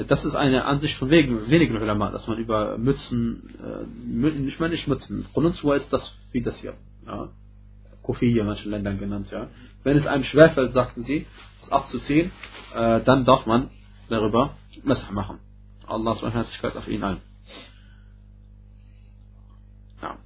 das 0.07 0.24
ist 0.24 0.35
eine 0.35 0.64
Ansicht 0.66 0.96
von 0.98 1.11
wenigen 1.11 1.76
Ulama, 1.76 2.11
dass 2.11 2.26
man 2.29 2.38
über 2.38 2.79
Mützen, 2.79 3.42
äh, 3.61 4.46
ich 4.46 4.61
meine 4.61 4.74
nicht 4.74 4.87
Mützen, 4.87 5.26
Pronunzua 5.33 5.76
ist 5.76 5.92
das 5.92 6.16
wie 6.33 6.42
das 6.42 6.57
hier. 6.59 6.74
Ja. 7.07 7.29
Kofiyya 8.03 8.42
in 8.42 8.46
manchen 8.46 8.70
Ländern 8.70 8.98
genannt, 8.98 9.31
ja. 9.31 9.48
Wenn 9.83 9.96
es 9.96 10.07
einem 10.07 10.24
schwerfällt, 10.24 10.72
sagten 10.72 11.03
sie, 11.03 11.26
es 11.62 11.72
abzuziehen, 11.72 12.31
äh, 12.74 13.00
dann 13.03 13.24
darf 13.24 13.46
man 13.46 13.70
darüber 14.09 14.57
Messer 14.85 15.11
machen. 15.12 15.38
Allahs 15.87 16.20
Barmherzigkeit 16.20 16.76
auf 16.76 16.87
ihn 16.87 17.03
allen. 17.03 17.20
Ja. 20.00 20.18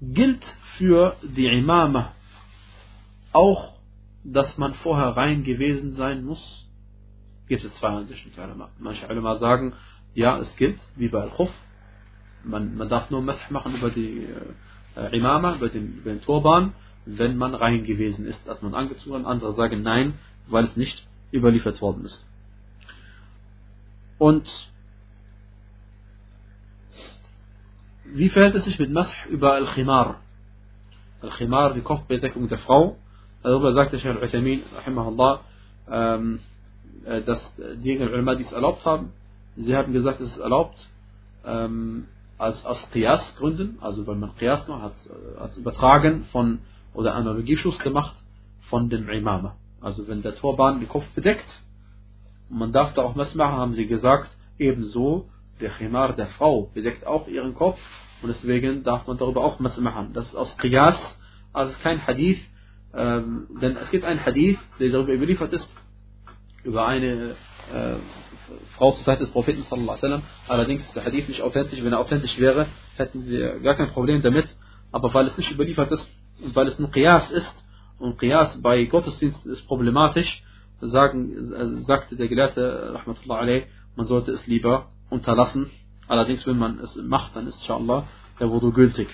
Gilt 0.00 0.44
für 0.78 1.16
die 1.22 1.46
Imama 1.46 2.12
auch, 3.32 3.74
dass 4.24 4.56
man 4.58 4.74
vorher 4.74 5.16
rein 5.16 5.44
gewesen 5.44 5.94
sein 5.94 6.24
muss? 6.24 6.69
Gibt 7.50 7.64
es 7.64 7.74
zwei 7.80 7.88
Ansichten 7.88 8.30
Ulama. 8.40 8.68
Manche 8.78 9.08
Ulama 9.08 9.34
sagen, 9.34 9.72
ja, 10.14 10.38
es 10.38 10.54
gilt, 10.54 10.78
wie 10.94 11.08
bei 11.08 11.20
Al-Khuf. 11.20 11.50
Man, 12.44 12.76
man 12.76 12.88
darf 12.88 13.10
nur 13.10 13.22
Messer 13.22 13.42
machen 13.50 13.74
über 13.74 13.90
die 13.90 14.24
äh, 14.94 15.18
Imama, 15.18 15.56
über 15.56 15.68
den, 15.68 15.98
über 15.98 16.10
den 16.10 16.22
Turban, 16.22 16.74
wenn 17.06 17.36
man 17.36 17.56
rein 17.56 17.82
gewesen 17.82 18.24
ist, 18.24 18.48
als 18.48 18.62
man 18.62 18.76
angezogen. 18.76 19.26
Andere 19.26 19.52
sagen 19.54 19.82
nein, 19.82 20.14
weil 20.46 20.66
es 20.66 20.76
nicht 20.76 21.04
überliefert 21.32 21.80
worden 21.80 22.04
ist. 22.04 22.24
Und 24.18 24.48
wie 28.04 28.28
verhält 28.28 28.54
es 28.54 28.64
sich 28.64 28.78
mit 28.78 28.92
Masch 28.92 29.26
über 29.28 29.54
Al-Khimar? 29.54 30.20
Al-Khimar, 31.20 31.74
die 31.74 31.80
Kopfbedeckung 31.80 32.46
der 32.46 32.58
Frau. 32.58 32.96
Darüber 33.42 33.72
sagte 33.72 33.98
Sheikh 33.98 34.20
Al-Uthamin, 34.20 34.62
rahimahullah, 34.72 35.40
ähm, 35.90 36.38
äh, 37.04 37.22
dass 37.22 37.54
die 37.82 37.98
Ulama 37.98 38.34
dies 38.34 38.52
erlaubt 38.52 38.84
haben. 38.84 39.12
Sie 39.56 39.76
haben 39.76 39.92
gesagt, 39.92 40.20
es 40.20 40.32
ist 40.32 40.38
erlaubt, 40.38 40.88
ähm, 41.44 42.06
als, 42.38 42.64
aus 42.64 42.88
Qiyas-Gründen, 42.92 43.78
also 43.80 44.06
weil 44.06 44.16
man 44.16 44.34
Qiyas 44.36 44.64
gemacht 44.66 44.82
hat, 44.82 44.94
äh, 45.06 45.38
als 45.38 45.56
Übertragen 45.56 46.24
von, 46.32 46.60
oder 46.94 47.14
Analogieschluss 47.14 47.78
gemacht 47.80 48.16
von 48.68 48.88
dem 48.88 49.08
Imama. 49.08 49.56
Also 49.80 50.08
wenn 50.08 50.22
der 50.22 50.34
Turban 50.34 50.80
den 50.80 50.88
Kopf 50.88 51.06
bedeckt, 51.14 51.46
man 52.48 52.72
darf 52.72 52.94
da 52.94 53.02
auch 53.02 53.16
was 53.16 53.34
machen, 53.34 53.56
haben 53.56 53.74
sie 53.74 53.86
gesagt, 53.86 54.30
ebenso 54.58 55.28
der 55.60 55.70
Khimar 55.70 56.14
der 56.14 56.28
Frau 56.28 56.70
bedeckt 56.74 57.06
auch 57.06 57.28
ihren 57.28 57.54
Kopf 57.54 57.78
und 58.22 58.28
deswegen 58.28 58.82
darf 58.82 59.06
man 59.06 59.18
darüber 59.18 59.44
auch 59.44 59.56
was 59.60 59.78
machen. 59.78 60.12
Das 60.14 60.26
ist 60.26 60.34
aus 60.34 60.56
Qiyas, 60.58 60.98
also 61.52 61.74
kein 61.82 62.06
Hadith, 62.06 62.40
ähm, 62.94 63.46
denn 63.60 63.76
es 63.76 63.90
gibt 63.90 64.04
einen 64.04 64.24
Hadith, 64.24 64.58
der 64.78 64.90
darüber 64.90 65.12
überliefert 65.12 65.52
ist, 65.52 65.68
über 66.64 66.86
eine 66.86 67.36
äh, 67.72 67.96
Frau 68.76 68.92
zur 68.92 69.04
Zeit 69.04 69.20
des 69.20 69.30
Propheten 69.30 69.62
sallallahu 69.62 69.90
alaihi 69.90 70.02
wasallam. 70.02 70.22
Allerdings 70.48 70.82
ist 70.84 70.96
der 70.96 71.04
Hadith 71.04 71.28
nicht 71.28 71.42
authentisch. 71.42 71.82
Wenn 71.82 71.92
er 71.92 72.00
authentisch 72.00 72.38
wäre, 72.38 72.66
hätten 72.96 73.26
wir 73.26 73.60
gar 73.60 73.74
kein 73.74 73.90
Problem 73.92 74.22
damit. 74.22 74.46
Aber 74.92 75.12
weil 75.14 75.28
es 75.28 75.36
nicht 75.36 75.50
überliefert 75.50 75.92
ist 75.92 76.08
und 76.42 76.54
weil 76.56 76.68
es 76.68 76.78
nur 76.78 76.90
Qiyas 76.90 77.30
ist, 77.30 77.64
und 77.98 78.18
Qiyas 78.18 78.60
bei 78.62 78.84
Gottesdiensten 78.84 79.52
ist 79.52 79.66
problematisch, 79.66 80.42
sagen, 80.80 81.52
äh, 81.52 81.84
sagte 81.84 82.16
der 82.16 82.28
Gelehrte, 82.28 82.94
Rahmatullah 82.94 83.40
alayh, 83.40 83.66
man 83.94 84.06
sollte 84.06 84.32
es 84.32 84.46
lieber 84.46 84.88
unterlassen. 85.10 85.70
Allerdings, 86.08 86.46
wenn 86.46 86.58
man 86.58 86.78
es 86.80 86.96
macht, 86.96 87.36
dann 87.36 87.46
ist 87.46 87.60
inshallah 87.60 88.08
der 88.40 88.50
Wudu 88.50 88.72
gültig. 88.72 89.08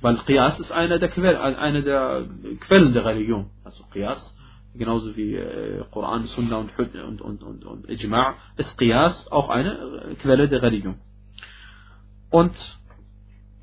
Weil 0.00 0.16
Qiyas 0.16 0.58
ist 0.58 0.72
einer 0.72 0.98
der, 0.98 1.08
Quell, 1.08 1.36
eine 1.36 1.82
der 1.82 2.26
Quellen 2.60 2.92
der 2.92 3.04
Religion. 3.04 3.50
Also 3.64 3.84
Qiyas, 3.92 4.35
genauso 4.76 5.16
wie 5.16 5.34
äh, 5.34 5.84
Koran, 5.90 6.26
Sunna 6.26 6.58
und, 6.58 6.70
und, 6.78 7.20
und, 7.20 7.42
und, 7.42 7.64
und 7.64 7.88
Ijma' 7.88 8.34
ist 8.56 8.76
Qiyas 8.78 9.30
auch 9.30 9.48
eine 9.48 10.16
Quelle 10.20 10.48
der 10.48 10.62
Religion. 10.62 10.96
Und 12.30 12.54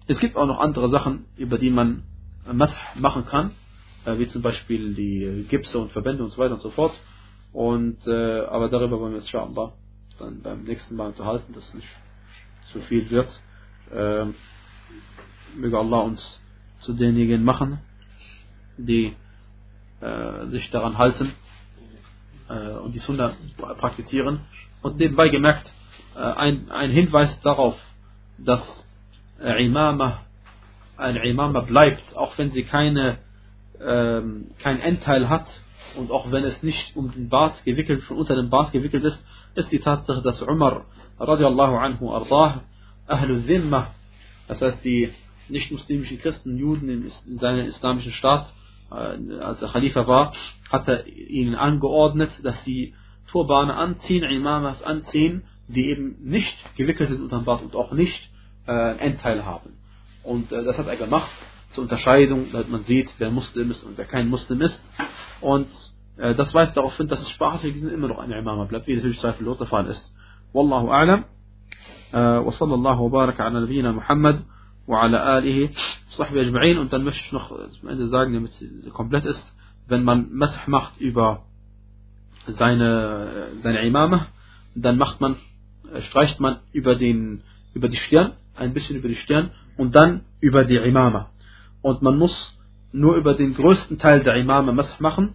es 0.08 0.19
gibt 0.19 0.36
auch 0.36 0.47
noch 0.47 0.60
andere 0.60 0.89
Sachen, 0.89 1.26
über 1.38 1.58
die 1.58 1.69
man 1.69 2.04
Mash 2.52 2.76
machen 2.95 3.26
kann 3.26 3.52
äh, 4.06 4.17
wie 4.19 4.28
zum 4.28 4.41
Beispiel 4.41 4.93
die 4.93 5.45
Gipse 5.49 5.80
und 5.80 5.91
Verbände 5.91 6.23
und 6.23 6.32
so 6.32 6.38
weiter 6.38 6.56
und 6.56 6.62
so 6.62 6.71
fort. 6.71 6.93
Und, 7.52 8.06
äh, 8.08 8.41
aber 8.41 8.69
darüber 8.69 8.99
wollen 8.99 9.13
wir 9.13 9.17
uns 9.17 9.26
inshallah 9.26 9.73
dann 10.19 10.41
beim 10.41 10.63
nächsten 10.63 10.95
Mal 10.95 11.08
unterhalten, 11.08 11.54
dass 11.54 11.67
es 11.67 11.73
nicht 11.76 11.88
zu 12.71 12.82
viel 12.82 13.10
wird. 13.10 13.30
Äh, 13.91 14.26
möge 15.55 15.78
Allah 15.78 15.99
uns 15.99 16.41
zu 16.80 16.93
denjenigen 16.93 17.43
machen, 17.43 17.80
die 18.78 19.16
äh, 20.04 20.47
sich 20.47 20.70
daran 20.72 20.97
halten 20.97 21.34
äh, 22.49 22.78
und 22.78 22.93
die 22.93 22.99
Sunna 22.99 23.36
praktizieren. 23.78 24.41
Und 24.82 24.97
nebenbei 24.97 25.30
gemerkt, 25.30 25.72
äh, 26.16 26.20
ein, 26.20 26.70
ein 26.72 26.91
Hinweis 26.91 27.39
darauf, 27.41 27.76
dass 28.38 28.62
äh, 29.39 29.66
Imama 29.66 30.26
ein 30.97 31.16
Imama 31.16 31.62
bleibt, 31.62 32.16
auch 32.16 32.38
wenn 32.38 32.51
sie 32.51 32.64
keine 32.64 33.18
ähm, 33.82 34.51
kein 34.60 34.80
Endteil 34.80 35.30
hat 35.30 35.47
und 35.97 36.12
auch 36.12 36.32
wenn 36.32 36.43
es 36.43 36.62
nicht 36.64 36.95
um 36.95 37.12
den 37.12 37.30
Bart 37.30 37.64
gewickelt, 37.66 38.04
von 38.04 38.18
unter 38.18 38.36
dem 38.36 38.49
Bart 38.49 38.72
gewickelt 38.72 39.04
ist, 39.04 39.24
ist 39.56 39.72
die 39.72 39.80
Tatsache, 39.80 40.22
dass 40.22 40.41
Umar 40.41 40.86
radiallahu 41.20 41.76
anhu 41.78 42.12
ardah, 42.12 42.64
Ahlul 43.08 43.43
Zimma, 43.43 43.91
das 44.47 44.62
heißt 44.62 44.84
die 44.84 45.12
nicht-muslimischen 45.49 46.20
Christen, 46.20 46.58
Juden 46.58 46.89
in, 46.89 47.12
in 47.28 47.38
seinem 47.38 47.66
islamischen 47.66 48.14
Staat, 48.14 48.51
als 48.90 49.62
er 49.62 49.70
Khalifa 49.70 50.08
war, 50.08 50.34
hat 50.72 50.88
er 50.88 51.08
ihnen 51.08 51.56
angeordnet, 51.56 52.32
dass 52.44 52.64
sie 52.64 52.94
Turbane 53.32 53.74
anziehen, 53.74 54.24
Imamas 54.24 54.84
anziehen, 54.84 55.44
die 55.68 55.90
eben 55.90 56.18
nicht 56.22 56.56
gewickelt 56.76 57.10
sind 57.10 57.22
unterm 57.22 57.46
Bart 57.46 57.64
und 57.64 57.76
auch 57.76 57.92
nicht 57.94 58.30
äh, 58.68 58.98
Endteile 58.98 59.46
haben. 59.46 59.78
Und 60.24 60.52
äh, 60.52 60.64
das 60.64 60.78
hat 60.78 60.88
er 60.88 60.96
gemacht 60.96 61.30
zur 61.72 61.84
Unterscheidung, 61.84 62.48
damit 62.52 62.70
man 62.70 62.84
sieht, 62.84 63.10
wer 63.18 63.32
Muslim 63.32 63.72
ist 63.72 63.84
und 63.84 63.98
wer 63.98 64.06
kein 64.06 64.28
Muslim 64.30 64.62
ist. 64.62 64.82
Und 65.42 65.68
äh, 66.18 66.36
das 66.36 66.54
weist 66.54 66.78
darauf 66.78 66.96
hin, 66.98 67.08
dass 67.08 67.22
es 67.22 67.30
sprachlich 67.30 67.74
gesehen 67.74 67.90
immer 67.90 68.08
noch 68.08 68.20
ein 68.20 68.32
Imama 68.32 68.66
bleibt, 68.66 68.88
wie 68.88 68.96
natürlich 68.96 69.20
zweifellos 69.20 69.58
der 69.58 69.68
Fall 69.68 69.88
ist. 69.88 70.14
Wallahu 70.54 70.92
a'lam. 70.92 71.24
Äh, 72.12 72.46
wa 72.46 72.52
sallallahu 72.52 73.10
baraka 73.10 73.46
ala 73.46 73.92
Muhammad. 73.92 74.46
وعلى 74.87 75.39
آله 75.39 75.70
صحبه 76.11 76.41
أجمعين 76.41 76.79
und 76.79 76.93
dann 76.93 77.05
möchte 77.05 77.22
ich 77.24 77.33
noch 77.33 77.49
zum 77.81 77.89
Ende 77.89 78.09
sagen, 78.09 78.33
damit 78.33 78.53
es 78.53 78.93
komplett 78.93 79.24
ist, 79.24 79.45
wenn 79.87 80.03
man 80.03 80.33
Masah 80.33 80.62
macht 80.66 80.99
über 81.01 81.45
seine, 82.47 83.49
seine 83.62 83.87
Imame, 83.87 84.26
dann 84.74 84.97
macht 84.97 85.20
man, 85.20 85.37
streicht 86.09 86.41
man 86.41 86.61
über 86.72 86.95
den, 86.95 87.43
über 87.74 87.89
die 87.89 87.97
Stirn, 87.97 88.33
ein 88.57 88.72
bisschen 88.72 88.97
über 88.97 89.09
die 89.09 89.16
Stirn 89.16 89.51
und 89.76 89.95
dann 89.95 90.22
über 90.41 90.64
die 90.64 90.76
Imame. 90.76 91.26
Und 91.83 92.01
man 92.03 92.16
muss 92.16 92.59
nur 92.93 93.16
über 93.16 93.35
den 93.35 93.55
größten 93.55 93.99
Teil 93.99 94.22
der 94.22 94.37
Imame 94.37 94.72
Masah 94.72 94.97
machen, 95.01 95.35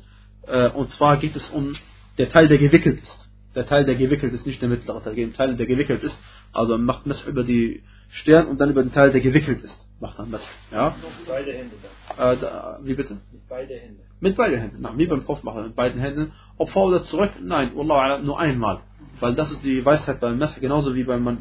und 0.76 0.90
zwar 0.92 1.18
geht 1.18 1.36
es 1.36 1.48
um 1.50 1.76
der 2.18 2.32
Teil, 2.32 2.48
der 2.48 2.58
gewickelt 2.58 3.02
ist 3.04 3.24
der 3.56 3.68
Teil, 3.68 3.86
der 3.86 3.96
gewickelt 3.96 4.34
ist, 4.34 4.46
nicht 4.46 4.62
der 4.62 4.70
mittlere 4.70 5.04
Teil, 5.04 5.16
der 5.16 5.34
Teil, 5.34 5.56
der 5.56 5.66
gewickelt 5.66 6.04
ist. 6.04 6.18
Also 6.52 6.78
man 6.78 6.86
macht 6.86 7.06
Mess 7.06 7.24
über 7.26 7.44
die 7.44 7.84
Stirn 8.09 8.47
und 8.47 8.61
dann 8.61 8.71
über 8.71 8.83
den 8.83 8.93
Teil, 8.93 9.13
der 9.13 9.21
gewickelt 9.21 9.63
ist. 9.63 9.87
Macht 10.01 10.19
man 10.19 10.31
Mess. 10.31 10.47
Ja? 10.71 10.91
Mit 10.91 11.29
beide 11.29 11.53
Hände 11.53 11.75
dann. 12.17 12.33
Äh, 12.33 12.41
da, 12.41 12.79
wie 12.83 12.95
bitte? 12.95 13.15
Mit 13.33 13.49
beide 13.49 13.75
Hände. 13.75 14.01
Mit 14.21 14.37
beiden 14.37 14.59
Händen. 14.59 14.79
Na, 14.81 14.97
wie 14.97 15.07
beim 15.07 15.25
Kopfmacher, 15.25 15.63
mit 15.63 15.77
beiden 15.77 16.01
Händen. 16.01 16.33
Ob 16.57 16.71
vor 16.71 16.87
oder 16.87 17.03
zurück? 17.05 17.33
Nein, 17.41 17.73
Wallah, 17.75 18.19
nur 18.19 18.39
einmal. 18.39 18.81
Weil 19.21 19.35
das 19.35 19.51
ist 19.51 19.63
die 19.65 19.85
Weisheit 19.85 20.21
beim 20.21 20.39
Mess, 20.39 20.55
genauso 20.61 20.95
wie 20.95 21.05
beim 21.05 21.23
man, 21.23 21.39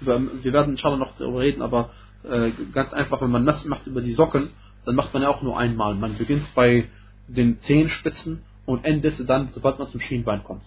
über, 0.00 0.20
wir 0.20 0.52
werden 0.52 0.72
inshallah 0.72 0.96
noch 0.96 1.16
darüber 1.16 1.40
reden, 1.40 1.62
aber 1.62 1.90
äh, 2.22 2.50
ganz 2.72 2.92
einfach, 2.92 3.20
wenn 3.20 3.30
man 3.30 3.44
Mess 3.44 3.64
macht 3.64 3.86
über 3.86 4.00
die 4.00 4.12
Socken, 4.12 4.50
dann 4.84 4.94
macht 4.94 5.12
man 5.12 5.22
ja 5.22 5.28
auch 5.28 5.42
nur 5.42 5.58
einmal. 5.58 5.94
Man 5.94 6.16
beginnt 6.16 6.54
bei 6.54 6.88
den 7.28 7.60
Zehenspitzen 7.60 8.42
und 8.66 8.84
endet 8.84 9.28
dann, 9.28 9.48
sobald 9.50 9.78
man 9.78 9.88
zum 9.88 10.00
Schienbein 10.00 10.44
kommt. 10.44 10.64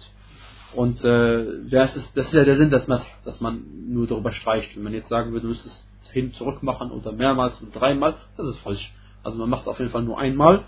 Und 0.73 1.03
äh, 1.03 1.45
das, 1.69 1.95
ist, 1.95 2.15
das 2.15 2.27
ist 2.27 2.33
ja 2.33 2.43
der 2.43 2.57
Sinn 2.57 2.69
des 2.69 2.87
Masr, 2.87 3.07
dass 3.25 3.39
man 3.39 3.63
nur 3.89 4.07
darüber 4.07 4.31
streicht. 4.31 4.75
Wenn 4.75 4.83
man 4.83 4.93
jetzt 4.93 5.09
sagen 5.09 5.31
würde, 5.31 5.43
du 5.43 5.49
müsstest 5.49 5.87
es 6.01 6.09
hin 6.09 6.33
zurück 6.33 6.61
machen 6.61 6.91
oder 6.91 7.11
mehrmals 7.11 7.59
und 7.61 7.73
dreimal, 7.75 8.15
das 8.35 8.47
ist 8.47 8.59
falsch. 8.59 8.93
Also 9.23 9.37
man 9.37 9.49
macht 9.49 9.67
auf 9.67 9.79
jeden 9.79 9.91
Fall 9.91 10.03
nur 10.03 10.19
einmal. 10.19 10.63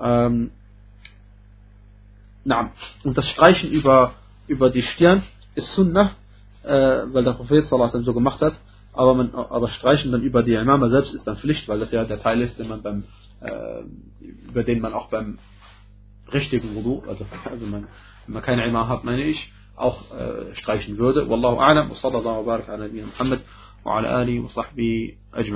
Ähm, 0.00 0.50
na, 2.44 2.72
und 3.04 3.16
das 3.16 3.28
Streichen 3.28 3.70
über, 3.70 4.14
über 4.48 4.70
die 4.70 4.82
Stirn 4.82 5.22
ist 5.54 5.72
Sunnah, 5.74 6.10
äh, 6.62 7.04
weil 7.12 7.24
der 7.24 7.32
Prophet 7.32 7.64
so 7.64 8.14
gemacht 8.14 8.40
hat. 8.40 8.54
Aber, 8.92 9.14
man, 9.14 9.34
aber 9.34 9.68
Streichen 9.68 10.12
dann 10.12 10.22
über 10.22 10.42
die 10.42 10.54
Imama 10.54 10.88
selbst 10.88 11.14
ist 11.14 11.26
dann 11.26 11.36
Pflicht, 11.36 11.66
weil 11.68 11.80
das 11.80 11.90
ja 11.90 12.04
der 12.04 12.20
Teil 12.20 12.40
ist, 12.42 12.58
den 12.58 12.68
man 12.68 12.82
beim, 12.82 13.04
äh, 13.40 13.82
über 14.48 14.62
den 14.62 14.80
man 14.80 14.94
auch 14.94 15.08
beim 15.08 15.38
richtigen 16.32 16.74
Wudu, 16.74 17.02
also, 17.08 17.26
also 17.50 17.66
man, 17.66 17.82
man 17.82 17.88
مكان 18.28 18.60
عمارة 18.60 19.00
آه، 19.00 19.06
من 19.06 19.12
إيش 19.12 19.48
أو 19.80 19.92
شقايش 20.54 20.88
الجودة 20.88 21.24
والله 21.24 21.60
أعلم. 21.60 21.90
وصلى 21.90 22.18
الله 22.18 22.32
وبارك 22.32 22.70
على 22.70 22.84
نبينا 22.84 23.06
محمد 23.06 23.40
وعلى 23.84 24.22
آله 24.22 24.40
وصحبه 24.40 25.12
أجمعين. 25.34 25.52